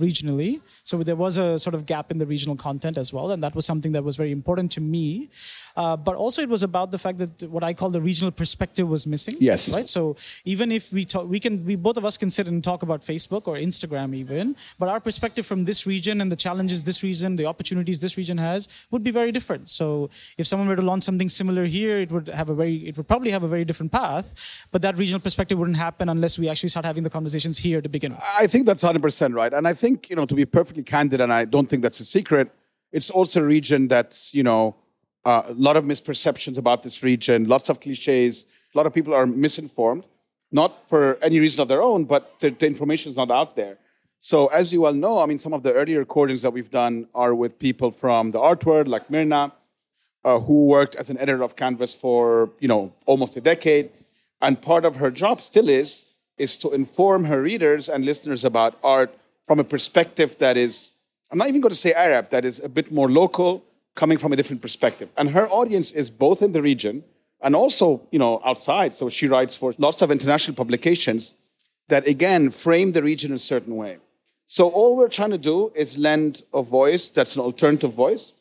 regionally. 0.00 0.60
So 0.84 1.02
there 1.02 1.16
was 1.16 1.36
a 1.36 1.58
sort 1.58 1.74
of 1.74 1.86
gap 1.86 2.10
in 2.10 2.18
the 2.18 2.26
regional 2.26 2.56
content 2.56 2.96
as 2.96 3.12
well, 3.12 3.30
and 3.30 3.42
that 3.42 3.54
was 3.54 3.66
something 3.66 3.92
that 3.92 4.04
was 4.04 4.16
very 4.16 4.32
important 4.32 4.72
to 4.72 4.80
me. 4.80 5.30
Uh, 5.76 5.96
but 5.96 6.16
also, 6.16 6.42
it 6.42 6.48
was 6.48 6.62
about 6.62 6.90
the 6.90 6.98
fact 6.98 7.18
that 7.18 7.42
what 7.48 7.64
I 7.64 7.72
call 7.72 7.90
the 7.90 8.00
regional 8.00 8.30
perspective 8.30 8.88
was 8.88 9.06
missing. 9.06 9.36
Yes. 9.40 9.72
Right. 9.72 9.88
So 9.88 10.16
even 10.44 10.70
if 10.72 10.92
we 10.92 11.04
talk, 11.04 11.28
we 11.28 11.40
can, 11.40 11.64
we 11.64 11.76
both 11.76 11.96
of 11.96 12.04
us 12.04 12.16
can 12.16 12.30
sit 12.30 12.46
and 12.46 12.62
talk 12.62 12.82
about 12.82 13.02
Facebook 13.02 13.48
or 13.48 13.56
Instagram 13.56 14.14
even, 14.14 14.56
but 14.78 14.88
our 14.88 15.00
perspective 15.00 15.46
from 15.46 15.64
this 15.64 15.86
region 15.86 16.20
and 16.20 16.30
the 16.30 16.36
challenges 16.36 16.84
this 16.84 17.02
region, 17.02 17.36
the 17.36 17.46
opportunities 17.46 18.00
this 18.00 18.16
region 18.16 18.38
has, 18.38 18.68
would 18.90 19.02
be 19.02 19.10
very 19.10 19.32
different. 19.32 19.68
So 19.68 20.10
if 20.38 20.46
someone 20.46 20.68
were 20.68 20.76
to 20.76 20.82
launch 20.82 21.02
something 21.04 21.28
similar 21.28 21.64
here, 21.64 21.98
it 21.98 22.10
would 22.10 22.28
have 22.28 22.50
a 22.50 22.54
very, 22.54 22.88
it 22.88 22.96
would 22.96 23.08
probably 23.08 23.30
have 23.30 23.42
a 23.42 23.48
very 23.48 23.64
different 23.64 23.92
path, 23.92 24.66
but 24.70 24.82
that 24.82 24.98
regional 24.98 25.20
perspective 25.20 25.58
wouldn't 25.58 25.78
happen 25.78 26.08
unless 26.08 26.38
we 26.38 26.48
actually 26.48 26.68
start 26.68 26.84
having 26.84 27.02
the 27.02 27.10
conversations 27.10 27.58
here 27.58 27.80
to 27.80 27.88
begin 27.88 28.12
with. 28.12 28.22
I 28.38 28.46
think 28.46 28.66
that's 28.66 28.82
100% 28.82 29.34
right. 29.34 29.52
And 29.52 29.66
I 29.66 29.74
think, 29.74 30.10
you 30.10 30.16
know, 30.16 30.26
to 30.26 30.34
be 30.34 30.44
perfectly 30.44 30.82
candid, 30.82 31.20
and 31.20 31.32
I 31.32 31.44
don't 31.44 31.68
think 31.68 31.82
that's 31.82 32.00
a 32.00 32.04
secret, 32.04 32.50
it's 32.92 33.10
also 33.10 33.40
a 33.40 33.44
region 33.44 33.88
that's, 33.88 34.34
you 34.34 34.42
know, 34.42 34.76
uh, 35.24 35.42
a 35.48 35.52
lot 35.54 35.76
of 35.76 35.84
misperceptions 35.84 36.58
about 36.58 36.82
this 36.82 37.02
region, 37.02 37.44
lots 37.44 37.68
of 37.68 37.80
cliches. 37.80 38.46
A 38.74 38.78
lot 38.78 38.86
of 38.86 38.94
people 38.94 39.14
are 39.14 39.26
misinformed, 39.26 40.04
not 40.50 40.88
for 40.88 41.18
any 41.22 41.38
reason 41.38 41.60
of 41.60 41.68
their 41.68 41.82
own, 41.82 42.04
but 42.04 42.38
the, 42.40 42.50
the 42.50 42.66
information 42.66 43.10
is 43.10 43.16
not 43.16 43.30
out 43.30 43.54
there. 43.54 43.78
So, 44.20 44.46
as 44.48 44.72
you 44.72 44.80
well 44.82 44.94
know, 44.94 45.18
I 45.18 45.26
mean, 45.26 45.38
some 45.38 45.52
of 45.52 45.62
the 45.62 45.72
earlier 45.72 45.98
recordings 45.98 46.42
that 46.42 46.52
we've 46.52 46.70
done 46.70 47.08
are 47.14 47.34
with 47.34 47.58
people 47.58 47.90
from 47.90 48.30
the 48.30 48.38
art 48.38 48.64
world, 48.64 48.86
like 48.88 49.08
Mirna, 49.08 49.52
uh, 50.24 50.38
who 50.38 50.66
worked 50.66 50.94
as 50.94 51.10
an 51.10 51.18
editor 51.18 51.42
of 51.42 51.56
Canvas 51.56 51.92
for, 51.92 52.50
you 52.60 52.68
know, 52.68 52.92
almost 53.06 53.36
a 53.36 53.40
decade. 53.40 53.90
And 54.40 54.60
part 54.60 54.84
of 54.84 54.96
her 54.96 55.10
job 55.10 55.40
still 55.42 55.68
is, 55.68 56.06
is 56.38 56.56
to 56.58 56.70
inform 56.70 57.24
her 57.24 57.42
readers 57.42 57.88
and 57.88 58.04
listeners 58.04 58.44
about 58.44 58.78
art 58.82 59.12
from 59.46 59.58
a 59.58 59.64
perspective 59.64 60.38
that 60.38 60.56
is, 60.56 60.92
I'm 61.30 61.38
not 61.38 61.48
even 61.48 61.60
going 61.60 61.70
to 61.70 61.76
say 61.76 61.92
Arab, 61.92 62.30
that 62.30 62.44
is 62.44 62.60
a 62.60 62.68
bit 62.68 62.92
more 62.92 63.08
local, 63.08 63.64
coming 63.94 64.18
from 64.18 64.32
a 64.32 64.36
different 64.36 64.62
perspective. 64.62 65.08
And 65.16 65.30
her 65.30 65.48
audience 65.48 65.90
is 65.92 66.10
both 66.10 66.42
in 66.42 66.52
the 66.52 66.62
region 66.62 67.04
and 67.42 67.54
also, 67.54 68.06
you 68.10 68.18
know, 68.18 68.40
outside. 68.44 68.94
So 68.94 69.08
she 69.08 69.28
writes 69.28 69.56
for 69.56 69.74
lots 69.78 70.00
of 70.02 70.10
international 70.10 70.56
publications 70.56 71.34
that 71.88 72.06
again 72.06 72.50
frame 72.50 72.92
the 72.92 73.02
region 73.02 73.32
in 73.32 73.36
a 73.36 73.46
certain 73.52 73.76
way. 73.76 73.98
So 74.46 74.68
all 74.68 74.96
we're 74.96 75.08
trying 75.08 75.30
to 75.30 75.38
do 75.38 75.72
is 75.74 75.98
lend 75.98 76.42
a 76.52 76.62
voice 76.62 77.08
that's 77.08 77.36
an 77.36 77.42
alternative 77.42 77.92
voice. 77.92 78.32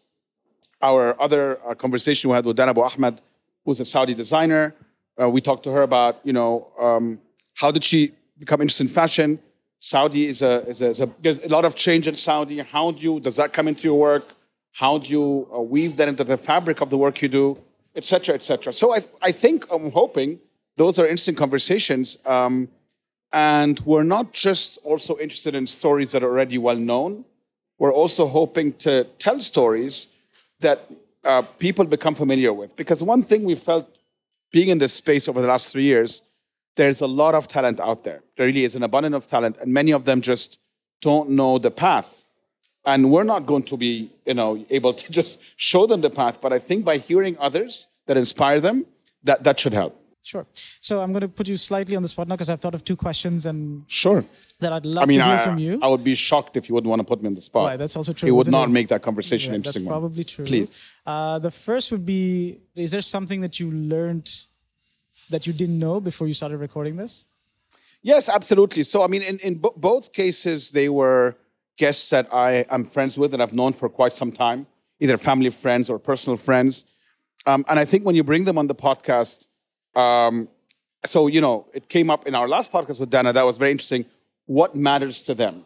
Our 0.82 1.20
other 1.22 1.60
uh, 1.68 1.76
conversation 1.76 2.30
we 2.30 2.36
had 2.36 2.46
with 2.46 2.58
Dana 2.58 2.72
Abu 2.72 2.82
Ahmed, 2.82 3.22
who's 3.66 3.80
a 3.80 3.86
Saudi 3.86 4.14
designer, 4.14 4.74
uh, 5.22 5.30
we 5.30 5.42
talked 5.42 5.64
to 5.64 5.72
her 5.72 5.84
about, 5.84 6.20
you 6.24 6.34
know, 6.34 6.68
um, 6.80 7.20
how 7.54 7.72
did 7.72 7.84
she 7.84 8.14
become 8.40 8.62
interested 8.62 8.86
in 8.86 8.90
fashion? 8.90 9.40
Saudi 9.80 10.28
is 10.28 10.42
a, 10.42 10.68
is 10.68 10.82
a, 10.82 10.88
is 10.88 11.02
a 11.02 11.10
there's 11.22 11.40
a 11.42 11.48
lot 11.48 11.66
of 11.66 11.76
change 11.76 12.08
in 12.08 12.16
Saudi. 12.16 12.60
How 12.60 12.92
do 12.92 13.02
you 13.04 13.20
does 13.20 13.36
that 13.36 13.52
come 13.54 13.68
into 13.68 13.84
your 13.84 14.00
work? 14.00 14.26
How 14.72 14.98
do 14.98 15.10
you 15.12 15.48
uh, 15.54 15.60
weave 15.60 15.98
that 15.98 16.08
into 16.08 16.24
the 16.24 16.38
fabric 16.38 16.82
of 16.82 16.90
the 16.90 16.98
work 16.98 17.22
you 17.22 17.28
do, 17.28 17.58
et 17.96 18.04
cetera, 18.04 18.36
et 18.36 18.44
cetera? 18.44 18.72
So 18.74 18.96
I, 18.96 19.00
I 19.22 19.32
think 19.32 19.66
I'm 19.72 19.92
hoping 19.92 20.40
those 20.78 20.98
are 21.00 21.06
interesting 21.06 21.36
conversations. 21.36 22.18
Um, 22.26 22.70
and 23.34 23.80
we're 23.82 24.04
not 24.04 24.34
just 24.34 24.78
also 24.84 25.18
interested 25.18 25.56
in 25.56 25.68
stories 25.68 26.12
that 26.12 26.24
are 26.24 26.30
already 26.30 26.58
well 26.58 26.76
known. 26.76 27.26
We're 27.80 27.94
also 27.94 28.28
hoping 28.28 28.74
to 28.74 29.06
tell 29.20 29.40
stories 29.40 30.08
that 30.60 30.80
uh, 31.24 31.42
people 31.60 31.86
become 31.86 32.16
familiar 32.16 32.54
with. 32.54 32.76
Because 32.76 33.04
one 33.04 33.24
thing 33.24 33.44
we 33.44 33.56
felt 33.56 33.88
being 34.52 34.70
in 34.70 34.78
this 34.78 34.94
space 34.94 35.28
over 35.28 35.42
the 35.42 35.48
last 35.48 35.72
three 35.72 35.84
years, 35.84 36.24
there's 36.76 37.02
a 37.02 37.08
lot 37.08 37.36
of 37.36 37.48
talent 37.48 37.80
out 37.80 38.04
there. 38.04 38.22
There 38.38 38.46
really 38.46 38.64
is 38.64 38.76
an 38.76 38.84
abundance 38.84 39.16
of 39.16 39.28
talent, 39.28 39.58
and 39.62 39.74
many 39.74 39.92
of 39.92 40.06
them 40.06 40.22
just 40.22 40.60
don't 41.02 41.32
know 41.32 41.58
the 41.58 41.72
path. 41.72 42.21
And 42.86 43.12
we're 43.12 43.24
not 43.24 43.46
going 43.46 43.64
to 43.64 43.78
be, 43.78 44.12
you 44.26 44.34
know, 44.34 44.66
able 44.70 44.94
to 44.94 45.12
just 45.20 45.40
show 45.56 45.86
them 45.86 46.02
the 46.02 46.10
path. 46.10 46.40
But 46.42 46.52
I 46.54 46.60
think 46.60 46.84
by 46.86 46.98
hearing 46.98 47.38
others 47.40 47.88
that 48.08 48.18
inspire 48.18 48.60
them, 48.60 48.86
that, 49.24 49.44
that 49.44 49.60
should 49.60 49.74
help. 49.74 49.98
Sure. 50.24 50.46
So 50.82 51.00
I'm 51.02 51.12
going 51.14 51.22
to 51.22 51.28
put 51.28 51.48
you 51.48 51.58
slightly 51.58 51.96
on 51.96 52.04
the 52.04 52.08
spot 52.08 52.28
now 52.28 52.36
because 52.36 52.50
I've 52.52 52.62
thought 52.62 52.76
of 52.76 52.84
two 52.86 52.96
questions 52.96 53.48
and 53.48 53.84
Sure. 53.88 54.24
that 54.60 54.72
I'd 54.72 54.86
love 54.86 55.04
I 55.04 55.06
mean, 55.08 55.18
to 55.18 55.26
hear 55.26 55.34
I, 55.34 55.38
from 55.44 55.58
you. 55.58 55.80
I 55.82 55.88
would 55.88 56.04
be 56.04 56.14
shocked 56.14 56.58
if 56.58 56.70
you 56.70 56.76
wouldn't 56.76 56.90
want 56.90 57.00
to 57.00 57.04
put 57.04 57.24
me 57.24 57.28
on 57.28 57.34
the 57.34 57.42
spot. 57.42 57.66
Right, 57.70 57.78
that's 57.78 57.96
also 57.98 58.14
true, 58.14 58.30
It 58.30 58.32
would 58.32 58.48
isn't 58.48 58.54
it? 58.54 58.68
make 58.70 58.88
that 58.90 59.02
conversation 59.02 59.52
Yeah, 59.52 59.56
an 59.56 59.62
that's 59.64 59.76
interesting 59.78 59.86
one. 59.92 60.00
probably 60.00 60.24
true. 60.24 60.46
Please. 60.46 60.92
Uh, 61.08 61.40
the 61.40 61.50
first 61.50 61.92
would 61.92 62.06
be: 62.06 62.60
Is 62.76 62.92
there 62.92 63.02
something 63.02 63.42
that 63.42 63.60
you 63.60 63.72
learned 63.72 64.30
that 65.32 65.48
you 65.48 65.54
didn't 65.54 65.80
know 65.80 66.00
before 66.00 66.28
you 66.28 66.34
started 66.36 66.58
recording 66.58 66.98
this? 66.98 67.26
Yes, 68.04 68.30
absolutely. 68.30 68.84
So, 68.84 69.02
I 69.02 69.08
mean, 69.08 69.24
in, 69.24 69.40
in 69.40 69.56
bo- 69.56 69.74
both 69.76 70.14
cases, 70.14 70.70
they 70.72 70.90
were 70.90 71.36
guests 71.78 72.10
that 72.10 72.28
I 72.34 72.66
am 72.70 72.84
friends 72.86 73.18
with 73.18 73.34
and 73.34 73.42
I've 73.42 73.54
known 73.54 73.74
for 73.74 73.90
quite 73.90 74.14
some 74.14 74.32
time, 74.32 74.68
either 75.00 75.18
family 75.18 75.50
friends 75.50 75.90
or 75.90 75.98
personal 76.00 76.38
friends. 76.38 76.86
Um, 77.46 77.66
and 77.68 77.80
I 77.80 77.86
think 77.86 78.06
when 78.06 78.16
you 78.16 78.24
bring 78.24 78.44
them 78.44 78.58
on 78.58 78.68
the 78.68 78.76
podcast, 78.76 79.48
um, 79.96 80.48
so, 81.06 81.28
you 81.28 81.42
know, 81.42 81.66
it 81.74 81.90
came 81.90 82.10
up 82.12 82.28
in 82.28 82.36
our 82.36 82.48
last 82.48 82.72
podcast 82.72 83.00
with 83.00 83.10
Dana, 83.10 83.34
that 83.34 83.46
was 83.46 83.58
very 83.58 83.72
interesting. 83.72 84.06
What 84.46 84.76
matters 84.76 85.24
to 85.24 85.34
them? 85.34 85.66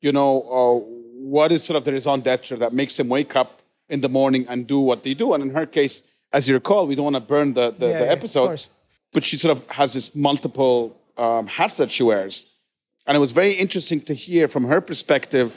You 0.00 0.12
know, 0.12 0.42
uh, 0.42 0.86
what 1.18 1.50
is 1.50 1.64
sort 1.64 1.76
of 1.76 1.84
the 1.84 1.92
raison 1.92 2.20
d'etre 2.20 2.56
that 2.58 2.72
makes 2.72 2.96
them 2.96 3.08
wake 3.08 3.34
up 3.34 3.62
in 3.88 4.00
the 4.00 4.08
morning 4.08 4.46
and 4.48 4.66
do 4.66 4.78
what 4.78 5.02
they 5.02 5.14
do? 5.14 5.34
And 5.34 5.42
in 5.42 5.50
her 5.50 5.66
case, 5.66 6.02
as 6.32 6.46
you 6.48 6.54
recall, 6.54 6.86
we 6.86 6.94
don't 6.94 7.04
want 7.04 7.16
to 7.16 7.20
burn 7.20 7.54
the, 7.54 7.72
the, 7.72 7.88
Yeah, 7.88 7.98
the 8.00 8.10
episode 8.10 8.46
course. 8.46 8.70
but 9.12 9.24
she 9.24 9.36
sort 9.36 9.56
of 9.56 9.66
has 9.68 9.92
this 9.94 10.14
multiple 10.14 10.96
um, 11.16 11.46
hats 11.48 11.78
that 11.78 11.90
she 11.90 12.02
wears. 12.04 12.46
And 13.06 13.16
it 13.16 13.20
was 13.20 13.32
very 13.32 13.52
interesting 13.52 14.00
to 14.02 14.14
hear 14.14 14.48
from 14.48 14.64
her 14.64 14.80
perspective 14.80 15.48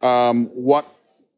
um, 0.00 0.46
what 0.54 0.86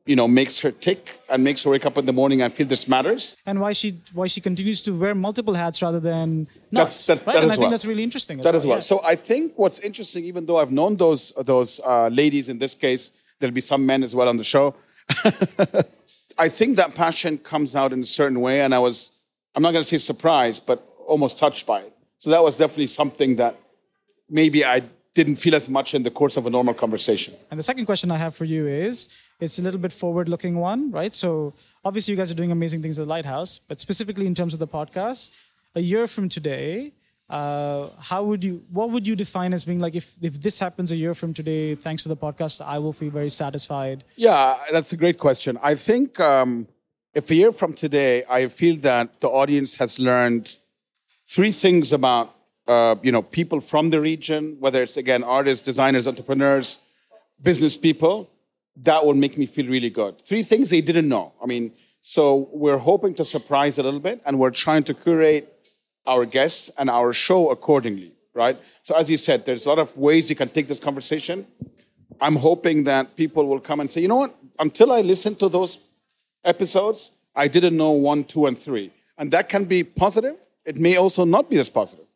you 0.06 0.14
know 0.16 0.28
makes 0.28 0.60
her 0.60 0.70
tick 0.70 1.18
and 1.30 1.42
makes 1.42 1.62
her 1.64 1.70
wake 1.70 1.86
up 1.86 1.96
in 1.98 2.06
the 2.06 2.12
morning 2.12 2.42
and 2.42 2.52
feel 2.52 2.66
this 2.66 2.86
matters. 2.86 3.34
And 3.46 3.60
why 3.60 3.72
she 3.72 4.00
why 4.12 4.26
she 4.28 4.40
continues 4.40 4.82
to 4.82 4.92
wear 4.96 5.14
multiple 5.14 5.54
hats 5.54 5.82
rather 5.82 5.98
than 6.00 6.46
not? 6.70 6.82
That's- 6.82 7.06
that's- 7.06 7.26
right? 7.26 7.34
that 7.34 7.42
and 7.42 7.50
I 7.52 7.54
think 7.54 7.62
well. 7.62 7.70
that's 7.70 7.84
really 7.86 8.02
interesting. 8.02 8.38
As 8.40 8.44
That 8.44 8.52
well. 8.52 8.56
as 8.56 8.66
well. 8.66 8.76
yeah. 8.76 8.80
So 8.80 9.00
I 9.02 9.16
think 9.16 9.52
what's 9.56 9.80
interesting, 9.80 10.24
even 10.24 10.46
though 10.46 10.58
I've 10.58 10.72
known 10.72 10.96
those 10.96 11.32
those 11.38 11.80
uh, 11.84 12.08
ladies 12.08 12.48
in 12.48 12.58
this 12.58 12.74
case, 12.74 13.10
there'll 13.40 13.54
be 13.54 13.60
some 13.60 13.84
men 13.86 14.02
as 14.04 14.14
well 14.14 14.28
on 14.28 14.36
the 14.36 14.44
show. 14.44 14.74
I 16.38 16.48
think 16.48 16.76
that 16.76 16.94
passion 16.94 17.38
comes 17.38 17.76
out 17.76 17.92
in 17.92 18.00
a 18.00 18.06
certain 18.06 18.40
way, 18.40 18.60
and 18.62 18.74
I 18.74 18.78
was 18.78 19.12
I'm 19.54 19.62
not 19.62 19.72
going 19.72 19.82
to 19.82 19.88
say 19.88 19.98
surprised, 19.98 20.66
but 20.66 20.78
almost 21.06 21.38
touched 21.38 21.66
by 21.66 21.80
it. 21.80 21.92
So 22.18 22.30
that 22.30 22.42
was 22.42 22.56
definitely 22.56 22.88
something 22.88 23.36
that 23.36 23.54
maybe 24.28 24.64
I 24.64 24.82
didn't 25.14 25.36
feel 25.36 25.54
as 25.54 25.68
much 25.68 25.94
in 25.94 26.02
the 26.02 26.10
course 26.10 26.36
of 26.36 26.46
a 26.46 26.50
normal 26.50 26.74
conversation. 26.74 27.34
And 27.50 27.58
the 27.58 27.62
second 27.62 27.86
question 27.86 28.10
I 28.10 28.16
have 28.16 28.34
for 28.34 28.44
you 28.44 28.66
is 28.66 29.08
it's 29.40 29.58
a 29.58 29.62
little 29.62 29.80
bit 29.80 29.92
forward 29.92 30.28
looking 30.28 30.56
one, 30.56 30.90
right? 30.90 31.14
So 31.14 31.54
obviously 31.84 32.12
you 32.12 32.16
guys 32.16 32.30
are 32.30 32.34
doing 32.34 32.50
amazing 32.50 32.82
things 32.82 32.98
at 32.98 33.02
the 33.04 33.08
Lighthouse, 33.08 33.58
but 33.58 33.80
specifically 33.80 34.26
in 34.26 34.34
terms 34.34 34.54
of 34.54 34.60
the 34.60 34.66
podcast, 34.66 35.30
a 35.76 35.80
year 35.80 36.06
from 36.06 36.28
today, 36.28 36.92
uh, 37.30 37.88
how 38.00 38.22
would 38.22 38.44
you 38.44 38.62
what 38.70 38.90
would 38.90 39.06
you 39.06 39.16
define 39.16 39.54
as 39.54 39.64
being 39.64 39.80
like 39.80 39.94
if 39.94 40.14
if 40.20 40.40
this 40.42 40.58
happens 40.58 40.92
a 40.92 40.96
year 40.96 41.14
from 41.14 41.32
today, 41.32 41.74
thanks 41.74 42.02
to 42.02 42.08
the 42.08 42.16
podcast, 42.16 42.60
I 42.60 42.78
will 42.78 42.92
feel 42.92 43.10
very 43.10 43.30
satisfied. 43.30 44.04
Yeah, 44.16 44.58
that's 44.70 44.92
a 44.92 44.96
great 44.96 45.18
question. 45.18 45.58
I 45.62 45.74
think 45.74 46.20
um, 46.20 46.68
if 47.14 47.30
a 47.30 47.34
year 47.34 47.52
from 47.52 47.72
today, 47.72 48.24
I 48.28 48.48
feel 48.48 48.76
that 48.80 49.20
the 49.20 49.28
audience 49.28 49.74
has 49.76 49.98
learned 49.98 50.54
three 51.26 51.52
things 51.52 51.92
about 51.92 52.34
uh, 52.66 52.96
you 53.02 53.12
know 53.12 53.22
people 53.22 53.60
from 53.60 53.90
the 53.90 54.00
region, 54.00 54.56
whether 54.60 54.82
it's 54.82 54.96
again 54.96 55.22
artists, 55.22 55.64
designers, 55.64 56.06
entrepreneurs, 56.06 56.78
business 57.42 57.76
people. 57.76 58.30
That 58.82 59.06
will 59.06 59.14
make 59.14 59.38
me 59.38 59.46
feel 59.46 59.68
really 59.68 59.90
good. 59.90 60.20
Three 60.26 60.42
things 60.42 60.70
they 60.70 60.80
didn't 60.80 61.08
know. 61.08 61.32
I 61.40 61.46
mean, 61.46 61.72
so 62.00 62.48
we're 62.52 62.78
hoping 62.78 63.14
to 63.14 63.24
surprise 63.24 63.78
a 63.78 63.84
little 63.84 64.00
bit, 64.00 64.20
and 64.26 64.38
we're 64.38 64.50
trying 64.50 64.82
to 64.84 64.94
curate 64.94 65.48
our 66.06 66.26
guests 66.26 66.70
and 66.76 66.90
our 66.90 67.12
show 67.12 67.50
accordingly, 67.50 68.12
right? 68.34 68.58
So 68.82 68.96
as 68.96 69.08
you 69.10 69.16
said, 69.16 69.46
there's 69.46 69.66
a 69.66 69.68
lot 69.68 69.78
of 69.78 69.96
ways 69.96 70.28
you 70.28 70.36
can 70.36 70.48
take 70.48 70.68
this 70.68 70.80
conversation. 70.80 71.46
I'm 72.20 72.36
hoping 72.36 72.84
that 72.84 73.16
people 73.16 73.46
will 73.46 73.60
come 73.60 73.80
and 73.80 73.88
say, 73.88 74.00
you 74.00 74.08
know 74.08 74.16
what? 74.16 74.34
Until 74.58 74.92
I 74.92 75.00
listened 75.00 75.38
to 75.38 75.48
those 75.48 75.78
episodes, 76.44 77.12
I 77.34 77.48
didn't 77.48 77.76
know 77.76 77.90
one, 77.90 78.24
two, 78.24 78.46
and 78.46 78.58
three. 78.58 78.92
And 79.18 79.30
that 79.32 79.48
can 79.48 79.64
be 79.64 79.82
positive. 79.84 80.36
It 80.64 80.76
may 80.76 80.96
also 80.96 81.24
not 81.24 81.50
be 81.50 81.58
as 81.58 81.70
positive. 81.70 82.06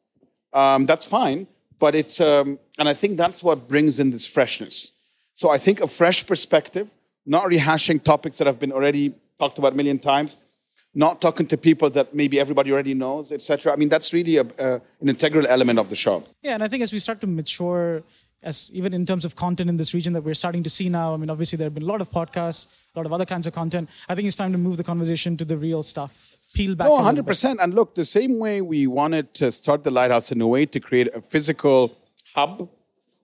Um, 0.53 0.87
that's 0.87 1.05
fine. 1.05 1.47
but 1.79 1.95
it's 1.95 2.21
um, 2.21 2.59
and 2.79 2.89
I 2.89 2.95
think 2.95 3.17
that's 3.17 3.43
what 3.43 3.69
brings 3.69 4.01
in 4.01 4.11
this 4.11 4.27
freshness. 4.27 4.93
So 5.35 5.51
I 5.51 5.59
think 5.59 5.81
a 5.81 5.87
fresh 5.87 6.27
perspective, 6.27 6.91
not 7.25 7.45
rehashing 7.45 8.03
topics 8.03 8.39
that 8.39 8.47
have 8.47 8.59
been 8.59 8.73
already 8.73 9.15
talked 9.39 9.59
about 9.59 9.73
a 9.75 9.77
million 9.77 9.99
times, 9.99 10.39
not 10.95 11.21
talking 11.21 11.47
to 11.47 11.57
people 11.57 11.91
that 11.91 12.15
maybe 12.15 12.41
everybody 12.41 12.73
already 12.73 12.95
knows, 12.95 13.31
etc. 13.31 13.73
I 13.73 13.77
mean, 13.77 13.89
that's 13.89 14.13
really 14.13 14.39
a, 14.39 14.47
an 15.01 15.09
integral 15.09 15.47
element 15.47 15.79
of 15.79 15.91
the 15.91 15.97
show. 15.97 16.25
Yeah, 16.43 16.55
and 16.55 16.65
I 16.65 16.69
think 16.69 16.83
as 16.83 16.93
we 16.93 16.99
start 16.99 17.21
to 17.21 17.29
mature, 17.29 18.03
as 18.43 18.71
even 18.73 18.95
in 18.95 19.07
terms 19.07 19.25
of 19.25 19.37
content 19.37 19.71
in 19.71 19.77
this 19.77 19.95
region 19.95 20.13
that 20.15 20.23
we're 20.23 20.35
starting 20.35 20.65
to 20.65 20.71
see 20.71 20.89
now, 20.89 21.15
I 21.15 21.17
mean, 21.17 21.31
obviously 21.31 21.57
there 21.57 21.67
have 21.67 21.75
been 21.75 21.85
a 21.85 21.87
lot 21.87 22.01
of 22.01 22.11
podcasts, 22.11 22.67
a 22.95 22.99
lot 22.99 23.07
of 23.07 23.13
other 23.13 23.27
kinds 23.27 23.47
of 23.47 23.53
content. 23.53 23.89
I 24.09 24.17
think 24.17 24.27
it's 24.27 24.37
time 24.37 24.53
to 24.53 24.59
move 24.59 24.77
the 24.77 24.85
conversation 24.85 25.37
to 25.37 25.45
the 25.45 25.57
real 25.57 25.85
stuff. 25.85 26.38
Peel 26.55 26.75
back. 26.75 26.89
No, 26.89 26.99
100%. 26.99 27.57
And 27.61 27.75
look, 27.75 27.95
the 27.95 28.05
same 28.05 28.39
way 28.39 28.61
we 28.61 28.87
wanted 28.87 29.35
to 29.35 29.53
start 29.53 29.85
the 29.85 29.91
Lighthouse 29.91 30.33
in 30.33 30.41
a 30.41 30.47
way 30.47 30.67
to 30.67 30.81
create 30.81 31.09
a 31.15 31.21
physical 31.21 31.97
hub, 32.35 32.69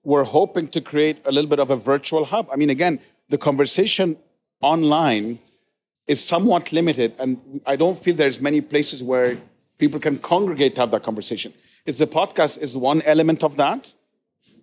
we're 0.02 0.25
hoping 0.25 0.69
to 0.69 0.81
create 0.81 1.19
a 1.25 1.33
little 1.33 1.49
bit 1.49 1.59
of 1.59 1.71
a 1.71 1.76
virtual 1.76 2.25
hub. 2.25 2.49
I 2.52 2.57
mean, 2.57 2.71
again, 2.71 3.00
the 3.31 3.38
conversation 3.38 4.16
online 4.61 5.38
is 6.07 6.23
somewhat 6.23 6.73
limited, 6.73 7.14
and 7.19 7.61
I 7.64 7.76
don't 7.76 7.99
feel 7.99 8.14
there's 8.14 8.40
many 8.40 8.61
places 8.61 9.02
where 9.02 9.38
people 9.78 9.99
can 9.99 10.19
congregate 10.19 10.75
to 10.75 10.83
have 10.83 10.90
that 10.90 11.02
conversation. 11.02 11.54
Is 11.87 11.99
the 11.99 12.07
podcast 12.07 12.59
is 12.59 12.76
one 12.76 13.02
element 13.02 13.43
of 13.43 13.57
that. 13.57 13.93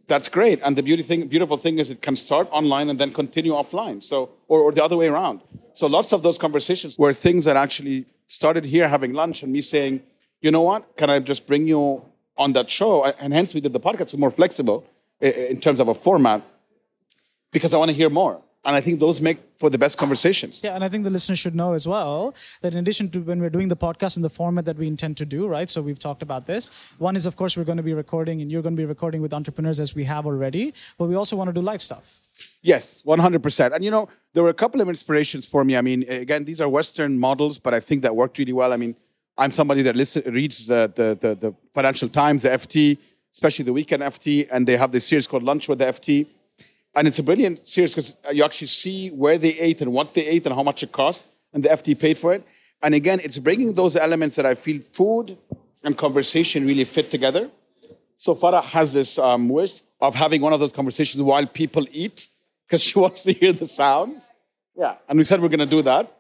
That's 0.08 0.30
great, 0.30 0.60
and 0.64 0.76
the 0.76 0.84
beauty 0.84 1.04
thing, 1.04 1.28
beautiful 1.28 1.58
thing 1.58 1.80
is 1.80 1.90
it 1.90 2.02
can 2.02 2.16
start 2.16 2.48
online 2.52 2.90
and 2.90 3.00
then 3.00 3.14
continue 3.14 3.54
offline. 3.54 4.04
So, 4.04 4.30
or, 4.48 4.60
or 4.60 4.72
the 4.72 4.84
other 4.84 4.98
way 4.98 5.08
around. 5.08 5.42
So, 5.74 5.88
lots 5.88 6.12
of 6.12 6.22
those 6.22 6.38
conversations 6.38 6.98
were 6.98 7.14
things 7.14 7.46
that 7.46 7.56
actually 7.56 8.06
started 8.32 8.64
here 8.64 8.88
having 8.88 9.12
lunch 9.12 9.44
and 9.44 9.52
me 9.52 9.62
saying, 9.62 10.02
you 10.40 10.52
know 10.52 10.62
what, 10.62 10.96
can 10.96 11.10
I 11.10 11.20
just 11.20 11.46
bring 11.46 11.68
you 11.68 12.02
on 12.38 12.54
that 12.54 12.70
show? 12.70 13.04
And 13.04 13.34
hence 13.34 13.54
we 13.54 13.62
did 13.62 13.74
the 13.74 13.80
podcast. 13.80 14.02
It's 14.02 14.18
more 14.18 14.32
flexible 14.32 14.86
in 15.20 15.60
terms 15.60 15.80
of 15.80 15.88
a 15.90 15.94
format 15.94 16.42
because 17.52 17.74
I 17.74 17.78
want 17.78 17.90
to 17.90 17.96
hear 17.96 18.10
more. 18.10 18.42
And 18.64 18.76
I 18.76 18.80
think 18.80 19.00
those 19.00 19.22
make 19.22 19.40
for 19.58 19.72
the 19.72 19.78
best 19.78 19.98
conversations. 19.98 20.62
Yeah, 20.64 20.76
and 20.76 20.84
I 20.84 20.88
think 20.88 21.04
the 21.04 21.10
listeners 21.10 21.40
should 21.40 21.56
know 21.56 21.74
as 21.74 21.88
well 21.88 22.36
that 22.62 22.74
in 22.74 22.80
addition 22.80 23.10
to 23.10 23.20
when 23.20 23.42
we're 23.42 23.50
doing 23.50 23.70
the 23.70 23.76
podcast 23.76 24.18
in 24.18 24.22
the 24.22 24.30
format 24.30 24.66
that 24.66 24.78
we 24.78 24.86
intend 24.88 25.18
to 25.18 25.26
do, 25.26 25.48
right? 25.48 25.68
So 25.68 25.82
we've 25.82 26.00
talked 26.00 26.22
about 26.22 26.46
this. 26.46 26.70
One 27.00 27.16
is, 27.16 27.26
of 27.26 27.36
course, 27.36 27.58
we're 27.58 27.64
going 27.64 27.78
to 27.78 27.84
be 27.92 27.96
recording, 27.96 28.40
and 28.40 28.52
you're 28.52 28.62
going 28.62 28.76
to 28.76 28.82
be 28.82 28.86
recording 28.86 29.22
with 29.22 29.34
entrepreneurs 29.34 29.80
as 29.80 29.96
we 29.96 30.04
have 30.04 30.28
already. 30.28 30.74
But 31.00 31.06
we 31.10 31.16
also 31.16 31.36
want 31.36 31.50
to 31.50 31.54
do 31.54 31.62
live 31.62 31.82
stuff. 31.82 32.20
Yes, 32.62 33.02
100%. 33.06 33.74
And 33.74 33.84
you 33.84 33.92
know, 33.92 34.10
there 34.34 34.44
were 34.44 34.50
a 34.50 34.54
couple 34.54 34.82
of 34.82 34.90
inspirations 34.90 35.46
for 35.46 35.64
me. 35.64 35.76
I 35.76 35.82
mean, 35.82 36.04
again, 36.10 36.46
these 36.46 36.62
are 36.62 36.70
Western 36.70 37.20
models, 37.20 37.60
but 37.60 37.74
I 37.74 37.80
think 37.80 38.02
that 38.04 38.16
worked 38.16 38.38
really 38.38 38.54
well. 38.54 38.74
I 38.74 38.78
mean, 38.78 38.96
I'm 39.38 39.52
somebody 39.52 39.82
that 39.84 39.96
listen, 39.96 40.24
reads 40.34 40.68
the, 40.68 40.92
the, 40.96 41.18
the, 41.20 41.36
the 41.36 41.56
Financial 41.74 42.10
Times, 42.10 42.44
the 42.44 42.50
FT, 42.50 42.98
especially 43.34 43.66
the 43.66 43.74
weekend 43.74 44.04
FT, 44.04 44.48
and 44.52 44.68
they 44.68 44.78
have 44.78 44.92
this 44.92 45.08
series 45.08 45.28
called 45.28 45.44
Lunch 45.44 45.68
with 45.68 45.80
the 45.80 45.86
FT 45.86 46.28
and 46.96 47.08
it's 47.08 47.20
a 47.20 47.24
brilliant 47.24 47.68
series 47.68 47.94
because 47.94 48.16
you 48.34 48.44
actually 48.44 48.68
see 48.68 49.10
where 49.10 49.38
they 49.38 49.58
ate 49.60 49.82
and 49.82 49.94
what 49.94 50.14
they 50.14 50.26
ate 50.26 50.46
and 50.46 50.54
how 50.54 50.64
much 50.64 50.84
it 50.84 50.92
cost, 50.92 51.30
and 51.54 51.64
the 51.64 51.70
FT 51.70 51.98
paid 51.98 52.18
for 52.18 52.34
it. 52.34 52.46
And 52.82 52.96
again, 52.96 53.22
it's 53.24 53.38
bringing 53.38 53.74
those 53.74 53.96
elements 53.96 54.36
that 54.36 54.46
I 54.46 54.56
feel 54.56 54.82
food 54.82 55.38
and 55.84 55.98
conversation 55.98 56.66
really 56.66 56.84
fit 56.84 57.10
together. 57.10 57.50
So 58.18 58.36
Farah 58.36 58.64
has 58.64 58.94
this 58.94 59.18
um, 59.18 59.50
wish 59.50 59.84
of 60.02 60.16
having 60.16 60.42
one 60.42 60.54
of 60.54 60.60
those 60.60 60.72
conversations 60.72 61.22
while 61.22 61.46
people 61.46 61.86
eat 61.92 62.28
because 62.68 62.82
she 62.82 62.98
wants 63.04 63.22
to 63.24 63.34
hear 63.34 63.54
the 63.54 63.68
sounds. 63.68 64.24
Yeah, 64.76 64.96
and 65.08 65.18
we 65.18 65.24
said 65.24 65.42
we're 65.42 65.50
going 65.50 65.60
to 65.60 65.66
do 65.78 65.82
that. 65.84 66.12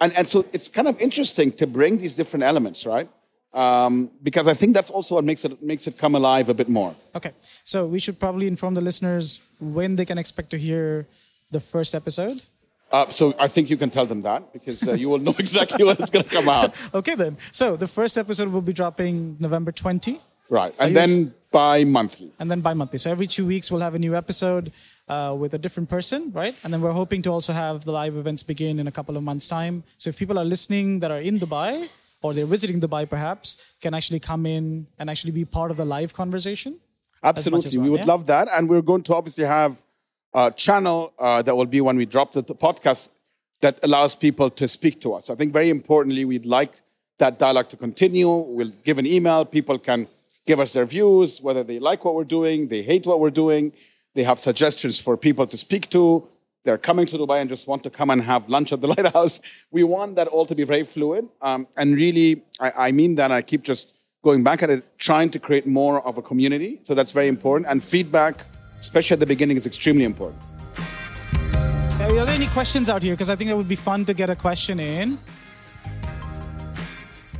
And, 0.00 0.12
and 0.14 0.28
so 0.28 0.44
it's 0.52 0.68
kind 0.68 0.88
of 0.88 0.98
interesting 0.98 1.52
to 1.52 1.66
bring 1.66 1.98
these 1.98 2.14
different 2.14 2.42
elements, 2.44 2.86
right? 2.86 3.08
um, 3.54 4.10
because 4.22 4.46
I 4.46 4.54
think 4.54 4.74
that's 4.74 4.90
also 4.90 5.16
what 5.16 5.24
makes 5.24 5.44
it 5.44 5.62
makes 5.62 5.86
it 5.86 5.98
come 5.98 6.14
alive 6.14 6.48
a 6.48 6.54
bit 6.54 6.68
more. 6.68 6.94
Okay, 7.14 7.32
so 7.64 7.86
we 7.86 7.98
should 7.98 8.18
probably 8.18 8.46
inform 8.46 8.74
the 8.74 8.80
listeners 8.80 9.40
when 9.60 9.96
they 9.96 10.04
can 10.04 10.18
expect 10.18 10.50
to 10.50 10.58
hear 10.58 11.06
the 11.50 11.60
first 11.60 11.94
episode. 11.94 12.44
Uh, 12.90 13.08
so 13.08 13.34
I 13.38 13.48
think 13.48 13.70
you 13.70 13.78
can 13.78 13.88
tell 13.88 14.04
them 14.04 14.20
that 14.22 14.52
because 14.52 14.86
uh, 14.86 14.92
you 14.92 15.08
will 15.08 15.18
know 15.18 15.34
exactly 15.38 15.84
when 15.84 15.96
it's 15.98 16.10
going 16.10 16.24
to 16.26 16.34
come 16.34 16.48
out. 16.48 16.76
okay, 16.94 17.14
then. 17.14 17.38
So 17.50 17.76
the 17.76 17.88
first 17.88 18.18
episode 18.18 18.48
will 18.48 18.60
be 18.62 18.74
dropping 18.74 19.36
November 19.38 19.72
20. 19.72 20.20
Right, 20.52 20.74
and 20.78 20.94
then 20.94 21.34
bi-monthly. 21.50 22.30
And 22.38 22.50
then 22.50 22.60
bi-monthly. 22.60 22.98
So 22.98 23.10
every 23.10 23.26
two 23.26 23.46
weeks 23.46 23.70
we'll 23.70 23.80
have 23.88 23.94
a 23.94 23.98
new 24.06 24.14
episode 24.14 24.70
uh, 25.08 25.34
with 25.42 25.54
a 25.54 25.58
different 25.64 25.88
person, 25.88 26.30
right? 26.32 26.54
And 26.62 26.68
then 26.72 26.80
we're 26.82 26.98
hoping 27.02 27.22
to 27.22 27.30
also 27.30 27.54
have 27.54 27.86
the 27.86 27.92
live 27.92 28.16
events 28.16 28.42
begin 28.42 28.78
in 28.78 28.86
a 28.86 28.92
couple 28.92 29.16
of 29.16 29.22
months' 29.22 29.48
time. 29.48 29.82
So 29.96 30.10
if 30.10 30.18
people 30.18 30.38
are 30.38 30.44
listening 30.44 31.00
that 31.00 31.10
are 31.10 31.20
in 31.20 31.38
Dubai, 31.38 31.88
or 32.20 32.34
they're 32.34 32.52
visiting 32.56 32.80
Dubai 32.80 33.08
perhaps 33.08 33.46
can 33.80 33.94
actually 33.94 34.20
come 34.20 34.44
in 34.44 34.86
and 34.98 35.08
actually 35.08 35.32
be 35.32 35.44
part 35.44 35.70
of 35.70 35.78
the 35.78 35.86
live 35.86 36.12
conversation? 36.12 36.78
Absolutely. 37.22 37.78
Well, 37.78 37.84
we 37.84 37.90
would 37.90 38.00
yeah? 38.00 38.14
love 38.14 38.26
that. 38.26 38.48
And 38.52 38.68
we're 38.68 38.82
going 38.82 39.02
to 39.04 39.14
obviously 39.14 39.44
have 39.44 39.82
a 40.34 40.50
channel 40.50 41.14
uh, 41.18 41.42
that 41.42 41.56
will 41.56 41.72
be 41.76 41.80
when 41.80 41.96
we 41.96 42.06
drop 42.06 42.32
the, 42.32 42.42
the 42.42 42.54
podcast 42.54 43.08
that 43.60 43.78
allows 43.82 44.14
people 44.16 44.50
to 44.50 44.68
speak 44.68 45.00
to 45.00 45.14
us. 45.14 45.30
I 45.30 45.34
think 45.34 45.52
very 45.52 45.70
importantly, 45.70 46.24
we'd 46.24 46.46
like 46.46 46.80
that 47.18 47.38
dialogue 47.38 47.68
to 47.70 47.76
continue. 47.76 48.30
We'll 48.30 48.74
give 48.84 48.98
an 48.98 49.06
email. 49.06 49.44
People 49.44 49.78
can 49.78 50.08
give 50.46 50.60
us 50.60 50.72
their 50.72 50.86
views, 50.86 51.40
whether 51.40 51.62
they 51.62 51.78
like 51.78 52.04
what 52.04 52.14
we're 52.14 52.24
doing, 52.24 52.68
they 52.68 52.82
hate 52.82 53.06
what 53.06 53.20
we're 53.20 53.30
doing, 53.30 53.72
they 54.14 54.24
have 54.24 54.38
suggestions 54.38 55.00
for 55.00 55.16
people 55.16 55.46
to 55.46 55.56
speak 55.56 55.88
to 55.90 56.26
they're 56.64 56.78
coming 56.78 57.06
to 57.06 57.18
Dubai 57.18 57.40
and 57.40 57.48
just 57.48 57.66
want 57.66 57.82
to 57.82 57.90
come 57.90 58.10
and 58.10 58.22
have 58.22 58.48
lunch 58.48 58.72
at 58.72 58.80
the 58.80 58.86
lighthouse. 58.94 59.40
We 59.70 59.82
want 59.82 60.14
that 60.16 60.28
all 60.28 60.46
to 60.46 60.54
be 60.54 60.64
very 60.64 60.84
fluid. 60.84 61.28
Um, 61.40 61.66
and 61.76 61.94
really, 61.94 62.42
I, 62.60 62.70
I, 62.88 62.92
mean 62.92 63.16
that. 63.16 63.32
I 63.32 63.42
keep 63.42 63.62
just 63.62 63.94
going 64.22 64.44
back 64.44 64.62
at 64.62 64.70
it, 64.70 64.98
trying 64.98 65.30
to 65.30 65.38
create 65.40 65.66
more 65.66 66.00
of 66.06 66.18
a 66.18 66.22
community. 66.22 66.80
So 66.84 66.94
that's 66.94 67.10
very 67.10 67.28
important. 67.28 67.68
And 67.68 67.82
feedback, 67.82 68.46
especially 68.78 69.14
at 69.14 69.20
the 69.20 69.26
beginning, 69.26 69.56
is 69.56 69.66
extremely 69.66 70.04
important. 70.04 70.40
Are 72.00 72.26
there 72.26 72.34
any 72.34 72.48
questions 72.48 72.88
out 72.88 73.02
here? 73.02 73.14
Because 73.14 73.30
I 73.30 73.36
think 73.36 73.50
it 73.50 73.56
would 73.56 73.68
be 73.68 73.76
fun 73.76 74.04
to 74.04 74.14
get 74.14 74.30
a 74.30 74.36
question 74.36 74.78
in 74.78 75.18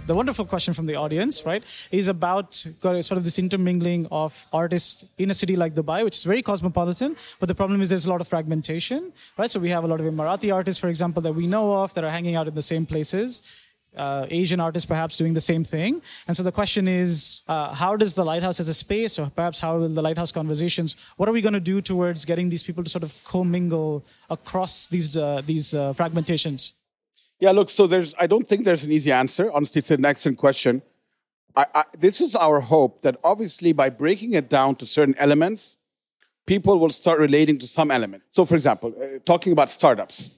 the 0.06 0.14
wonderful 0.14 0.44
question 0.44 0.74
from 0.74 0.86
the 0.86 0.96
audience, 0.96 1.44
right, 1.46 1.62
is 1.90 2.08
about 2.08 2.54
sort 2.54 3.12
of 3.12 3.24
this 3.24 3.38
intermingling 3.38 4.06
of 4.10 4.46
artists 4.52 5.04
in 5.18 5.30
a 5.30 5.34
city 5.34 5.54
like 5.56 5.74
Dubai, 5.74 6.04
which 6.04 6.16
is 6.16 6.24
very 6.24 6.42
cosmopolitan. 6.42 7.16
But 7.38 7.48
the 7.48 7.54
problem 7.54 7.80
is 7.80 7.88
there's 7.88 8.06
a 8.06 8.10
lot 8.10 8.20
of 8.20 8.28
fragmentation, 8.28 9.12
right? 9.38 9.50
So 9.50 9.60
we 9.60 9.70
have 9.70 9.84
a 9.84 9.86
lot 9.86 10.00
of 10.00 10.06
Emirati 10.06 10.52
artists, 10.52 10.80
for 10.80 10.88
example, 10.88 11.22
that 11.22 11.34
we 11.34 11.46
know 11.46 11.74
of 11.74 11.94
that 11.94 12.04
are 12.04 12.10
hanging 12.10 12.34
out 12.34 12.48
in 12.48 12.54
the 12.54 12.62
same 12.62 12.84
places. 12.84 13.42
Uh, 13.96 14.26
Asian 14.30 14.58
artists 14.58 14.86
perhaps 14.86 15.18
doing 15.18 15.34
the 15.34 15.40
same 15.40 15.62
thing. 15.62 16.00
And 16.26 16.34
so 16.34 16.42
the 16.42 16.50
question 16.50 16.88
is, 16.88 17.42
uh, 17.46 17.74
how 17.74 17.94
does 17.94 18.14
the 18.14 18.24
Lighthouse 18.24 18.58
as 18.58 18.68
a 18.68 18.74
space, 18.74 19.18
or 19.18 19.30
perhaps 19.30 19.60
how 19.60 19.78
will 19.78 19.88
the 19.88 20.02
Lighthouse 20.02 20.32
conversations, 20.32 20.96
what 21.18 21.28
are 21.28 21.32
we 21.32 21.42
going 21.42 21.52
to 21.52 21.60
do 21.60 21.82
towards 21.82 22.24
getting 22.24 22.48
these 22.48 22.62
people 22.62 22.82
to 22.82 22.90
sort 22.90 23.02
of 23.02 23.12
commingle 23.24 24.04
across 24.30 24.86
these 24.86 25.16
uh, 25.16 25.42
these 25.44 25.74
uh, 25.74 25.92
fragmentations? 25.92 26.72
Yeah, 27.42 27.50
look, 27.50 27.68
so 27.68 27.88
there's, 27.88 28.14
I 28.20 28.28
don't 28.28 28.46
think 28.46 28.64
there's 28.64 28.84
an 28.84 28.92
easy 28.92 29.10
answer. 29.10 29.50
Honestly, 29.50 29.80
it's 29.80 29.90
an 29.90 30.04
excellent 30.04 30.38
question. 30.38 30.80
I, 31.56 31.66
I, 31.74 31.84
this 31.98 32.20
is 32.20 32.36
our 32.36 32.60
hope 32.60 33.02
that 33.02 33.16
obviously 33.24 33.72
by 33.72 33.90
breaking 33.90 34.34
it 34.34 34.48
down 34.48 34.76
to 34.76 34.86
certain 34.86 35.16
elements, 35.18 35.76
people 36.46 36.78
will 36.78 36.90
start 36.90 37.18
relating 37.18 37.58
to 37.58 37.66
some 37.66 37.90
element. 37.90 38.22
So, 38.30 38.44
for 38.44 38.54
example, 38.54 38.94
uh, 38.96 39.18
talking 39.24 39.52
about 39.52 39.70
startups. 39.70 40.30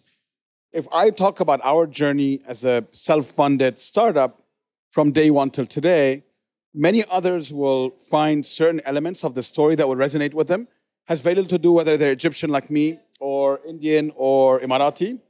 If 0.72 0.88
I 0.92 1.10
talk 1.10 1.40
about 1.40 1.60
our 1.62 1.86
journey 1.86 2.40
as 2.46 2.64
a 2.64 2.86
self 2.92 3.26
funded 3.26 3.78
startup 3.78 4.42
from 4.90 5.12
day 5.12 5.28
one 5.28 5.50
till 5.50 5.66
today, 5.66 6.24
many 6.72 7.04
others 7.10 7.52
will 7.52 7.90
find 7.90 8.46
certain 8.46 8.80
elements 8.86 9.24
of 9.24 9.34
the 9.34 9.42
story 9.42 9.74
that 9.74 9.86
will 9.86 9.96
resonate 9.96 10.32
with 10.32 10.48
them. 10.48 10.68
Has 11.04 11.20
very 11.20 11.34
little 11.34 11.50
to 11.50 11.58
do 11.58 11.70
whether 11.70 11.98
they're 11.98 12.12
Egyptian 12.12 12.48
like 12.48 12.70
me, 12.70 12.98
or 13.20 13.60
Indian, 13.68 14.10
or 14.16 14.60
Emirati 14.60 15.20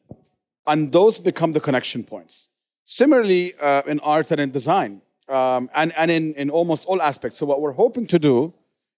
and 0.67 0.93
those 0.93 1.19
become 1.19 1.53
the 1.53 1.61
connection 1.61 2.05
points. 2.05 2.49
Similarly, 2.85 3.55
uh, 3.61 3.83
in 3.87 4.01
art 4.01 4.31
and 4.31 4.41
in 4.41 4.51
design, 4.51 5.01
um, 5.29 5.71
and, 5.75 5.93
and 5.97 6.11
in, 6.11 6.35
in 6.35 6.51
almost 6.51 6.87
all 6.87 7.01
aspects. 7.01 7.39
So, 7.39 7.47
what 7.47 7.61
we're 7.61 7.73
hoping 7.73 8.07
to 8.09 8.19
do 8.19 8.53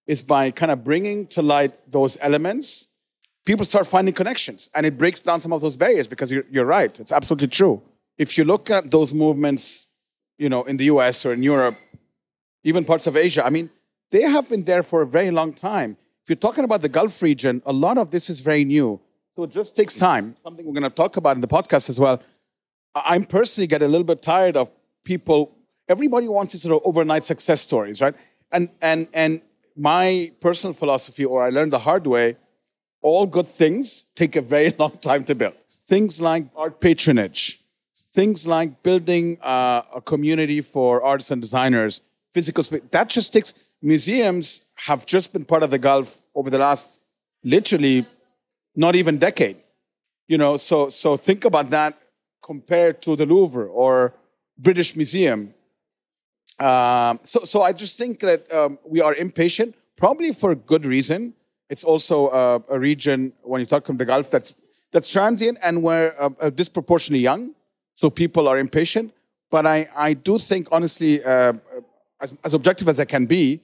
is 0.07 0.23
by 0.23 0.51
kind 0.51 0.71
of 0.71 0.83
bringing 0.83 1.27
to 1.27 1.41
light 1.41 1.73
those 1.91 2.17
elements, 2.21 2.87
people 3.45 3.65
start 3.65 3.87
finding 3.87 4.13
connections, 4.13 4.69
and 4.73 4.85
it 4.85 4.97
breaks 4.97 5.21
down 5.21 5.39
some 5.39 5.53
of 5.53 5.61
those 5.61 5.75
barriers 5.75 6.07
because 6.07 6.31
you're, 6.31 6.43
you're 6.49 6.65
right, 6.65 6.99
it's 6.99 7.11
absolutely 7.11 7.47
true. 7.47 7.81
If 8.17 8.37
you 8.37 8.43
look 8.43 8.69
at 8.69 8.89
those 8.91 9.13
movements, 9.13 9.87
you 10.37 10.49
know, 10.49 10.63
in 10.63 10.77
the 10.77 10.85
US 10.85 11.25
or 11.25 11.33
in 11.33 11.43
Europe, 11.43 11.77
even 12.63 12.83
parts 12.83 13.07
of 13.07 13.15
Asia, 13.15 13.45
I 13.45 13.49
mean, 13.49 13.69
they 14.11 14.21
have 14.21 14.49
been 14.49 14.63
there 14.63 14.83
for 14.83 15.01
a 15.01 15.07
very 15.07 15.31
long 15.31 15.53
time. 15.53 15.97
If 16.23 16.29
you're 16.29 16.35
talking 16.35 16.63
about 16.63 16.81
the 16.81 16.89
Gulf 16.89 17.21
region, 17.21 17.61
a 17.65 17.73
lot 17.73 17.97
of 17.97 18.11
this 18.11 18.29
is 18.29 18.41
very 18.41 18.65
new. 18.65 18.99
So 19.37 19.43
it 19.43 19.51
just 19.51 19.75
takes 19.75 19.93
time. 19.93 20.35
Something 20.43 20.65
we're 20.65 20.73
going 20.73 20.81
to 20.81 20.89
talk 20.89 21.15
about 21.15 21.35
in 21.37 21.41
the 21.41 21.47
podcast 21.47 21.89
as 21.89 21.99
well. 21.99 22.23
I'm 22.95 23.23
personally 23.23 23.67
get 23.67 23.83
a 23.83 23.87
little 23.87 24.03
bit 24.03 24.23
tired 24.23 24.57
of 24.57 24.71
people. 25.03 25.55
Everybody 25.87 26.27
wants 26.27 26.53
these 26.53 26.63
sort 26.63 26.81
of 26.81 26.81
overnight 26.83 27.23
success 27.23 27.61
stories, 27.61 28.01
right? 28.01 28.15
And 28.51 28.69
and 28.81 29.07
and 29.13 29.43
my 29.75 30.31
personal 30.39 30.73
philosophy, 30.73 31.23
or 31.23 31.43
I 31.43 31.49
learned 31.49 31.71
the 31.71 31.77
hard 31.77 32.07
way, 32.07 32.35
all 33.03 33.27
good 33.27 33.47
things 33.47 34.05
take 34.15 34.35
a 34.35 34.41
very 34.41 34.73
long 34.79 34.97
time 35.01 35.23
to 35.25 35.35
build. 35.35 35.53
Things 35.69 36.19
like 36.19 36.45
art 36.55 36.81
patronage, 36.81 37.63
things 38.15 38.47
like 38.47 38.81
building 38.81 39.37
uh, 39.43 39.83
a 39.93 40.01
community 40.01 40.61
for 40.61 41.03
artists 41.03 41.29
and 41.29 41.39
designers, 41.39 42.01
physical 42.33 42.63
space. 42.63 42.81
That 42.89 43.09
just 43.09 43.33
takes 43.33 43.53
museums 43.83 44.63
have 44.73 45.05
just 45.05 45.31
been 45.31 45.45
part 45.45 45.61
of 45.61 45.69
the 45.69 45.77
Gulf 45.77 46.25
over 46.33 46.49
the 46.49 46.57
last 46.57 47.01
literally 47.43 48.07
not 48.77 48.95
even 48.95 49.17
decade. 49.17 49.57
You 50.27 50.37
know, 50.37 50.55
so 50.55 50.89
so 50.89 51.17
think 51.17 51.43
about 51.43 51.69
that 51.71 51.97
compared 52.41 53.01
to 53.01 53.15
the 53.15 53.25
Louvre 53.25 53.67
or 53.67 54.13
British 54.57 54.95
Museum. 54.95 55.53
Um, 56.59 57.19
so 57.23 57.43
so 57.43 57.61
I 57.63 57.73
just 57.73 57.97
think 57.97 58.19
that 58.21 58.49
um, 58.53 58.79
we 58.85 59.01
are 59.01 59.15
impatient, 59.15 59.75
probably 59.97 60.31
for 60.31 60.55
good 60.55 60.85
reason. 60.85 61.33
It's 61.69 61.83
also 61.83 62.27
uh, 62.27 62.59
a 62.69 62.79
region 62.79 63.33
when 63.43 63.59
you 63.59 63.65
talk 63.65 63.85
from 63.85 63.97
the 63.97 64.05
Gulf 64.05 64.31
that's 64.31 64.61
that's 64.91 65.09
transient 65.09 65.57
and 65.61 65.83
we're 65.83 66.15
uh, 66.19 66.29
uh, 66.39 66.49
disproportionately 66.49 67.23
young, 67.23 67.51
so 67.93 68.09
people 68.09 68.47
are 68.47 68.57
impatient. 68.57 69.11
But 69.49 69.65
I 69.65 69.89
I 69.95 70.13
do 70.13 70.37
think 70.39 70.67
honestly, 70.71 71.23
uh, 71.23 71.53
as, 72.21 72.35
as 72.43 72.53
objective 72.53 72.87
as 72.89 72.99
I 72.99 73.05
can 73.05 73.25
be, 73.25 73.61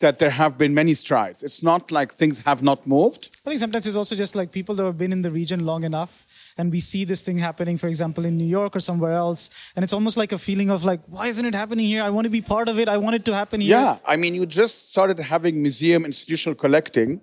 that 0.00 0.18
there 0.18 0.30
have 0.30 0.58
been 0.58 0.74
many 0.74 0.92
strides. 0.92 1.42
It's 1.42 1.62
not 1.62 1.90
like 1.90 2.14
things 2.14 2.40
have 2.40 2.62
not 2.62 2.86
moved. 2.86 3.30
I 3.46 3.50
think 3.50 3.60
sometimes 3.60 3.86
it's 3.86 3.96
also 3.96 4.14
just 4.14 4.34
like 4.36 4.52
people 4.52 4.74
that 4.74 4.84
have 4.84 4.98
been 4.98 5.12
in 5.12 5.22
the 5.22 5.30
region 5.30 5.64
long 5.64 5.84
enough 5.84 6.26
and 6.58 6.70
we 6.70 6.80
see 6.80 7.04
this 7.04 7.24
thing 7.24 7.38
happening, 7.38 7.78
for 7.78 7.88
example, 7.88 8.26
in 8.26 8.36
New 8.36 8.44
York 8.44 8.76
or 8.76 8.80
somewhere 8.80 9.12
else. 9.12 9.48
And 9.74 9.82
it's 9.82 9.94
almost 9.94 10.18
like 10.18 10.32
a 10.32 10.38
feeling 10.38 10.68
of 10.68 10.84
like, 10.84 11.00
why 11.06 11.28
isn't 11.28 11.44
it 11.44 11.54
happening 11.54 11.86
here? 11.86 12.02
I 12.02 12.10
want 12.10 12.26
to 12.26 12.30
be 12.30 12.42
part 12.42 12.68
of 12.68 12.78
it. 12.78 12.88
I 12.88 12.98
want 12.98 13.16
it 13.16 13.24
to 13.26 13.34
happen 13.34 13.60
here. 13.60 13.70
Yeah. 13.70 13.98
I 14.04 14.16
mean, 14.16 14.34
you 14.34 14.44
just 14.44 14.90
started 14.90 15.18
having 15.18 15.62
museum 15.62 16.04
institutional 16.04 16.54
collecting 16.54 17.20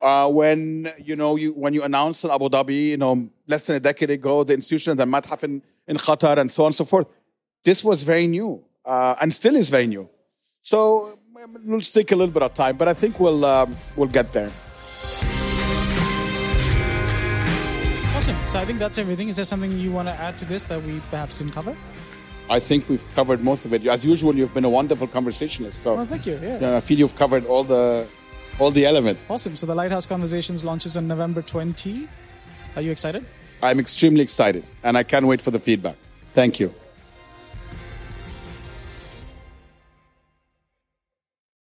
uh, 0.00 0.28
when, 0.30 0.92
you 0.98 1.16
know, 1.16 1.34
you, 1.34 1.52
when 1.52 1.74
you 1.74 1.82
announced 1.82 2.24
in 2.24 2.30
Abu 2.30 2.48
Dhabi, 2.48 2.90
you 2.90 2.96
know, 2.96 3.28
less 3.48 3.66
than 3.66 3.76
a 3.76 3.80
decade 3.80 4.10
ago, 4.10 4.44
the 4.44 4.54
institutions 4.54 4.96
that 4.98 5.06
might 5.06 5.26
happen 5.26 5.62
in 5.88 5.96
Qatar 5.96 6.38
and 6.38 6.50
so 6.50 6.64
on 6.64 6.68
and 6.68 6.74
so 6.74 6.84
forth. 6.84 7.06
This 7.64 7.82
was 7.82 8.02
very 8.02 8.26
new 8.26 8.62
uh, 8.84 9.16
and 9.20 9.32
still 9.32 9.56
is 9.56 9.70
very 9.70 9.86
new. 9.86 10.08
So 10.60 11.18
it'll 11.36 11.80
take 11.80 12.12
a 12.12 12.16
little 12.16 12.32
bit 12.32 12.42
of 12.42 12.54
time, 12.54 12.76
but 12.76 12.88
I 12.88 12.94
think 12.94 13.20
we'll 13.20 13.44
um, 13.44 13.76
we'll 13.96 14.08
get 14.08 14.32
there. 14.32 14.50
Awesome. 18.14 18.36
So 18.48 18.58
I 18.58 18.64
think 18.64 18.78
that's 18.78 18.98
everything. 18.98 19.28
Is 19.28 19.36
there 19.36 19.44
something 19.44 19.72
you 19.72 19.90
want 19.90 20.08
to 20.08 20.14
add 20.14 20.38
to 20.38 20.44
this 20.44 20.64
that 20.66 20.82
we 20.82 21.00
perhaps 21.10 21.38
didn't 21.38 21.52
cover? 21.52 21.76
I 22.48 22.60
think 22.60 22.88
we've 22.88 23.14
covered 23.14 23.40
most 23.40 23.64
of 23.64 23.72
it. 23.72 23.86
As 23.86 24.04
usual, 24.04 24.34
you've 24.34 24.54
been 24.54 24.64
a 24.64 24.70
wonderful 24.70 25.06
conversationalist. 25.06 25.82
So 25.82 25.96
well, 25.96 26.06
thank 26.06 26.26
you. 26.26 26.38
Yeah. 26.42 26.60
yeah. 26.60 26.76
I 26.76 26.80
feel 26.80 26.98
you've 26.98 27.16
covered 27.16 27.46
all 27.46 27.64
the 27.64 28.06
all 28.58 28.70
the 28.70 28.86
elements. 28.86 29.28
Awesome. 29.28 29.56
So 29.56 29.66
the 29.66 29.74
Lighthouse 29.74 30.06
Conversations 30.06 30.62
launches 30.62 30.96
on 30.96 31.08
November 31.08 31.42
20. 31.42 32.08
Are 32.76 32.82
you 32.82 32.90
excited? 32.90 33.24
I'm 33.62 33.80
extremely 33.80 34.20
excited, 34.20 34.64
and 34.82 34.96
I 34.96 35.02
can't 35.02 35.26
wait 35.26 35.40
for 35.40 35.50
the 35.50 35.58
feedback. 35.60 35.96
Thank 36.34 36.60
you. 36.60 36.74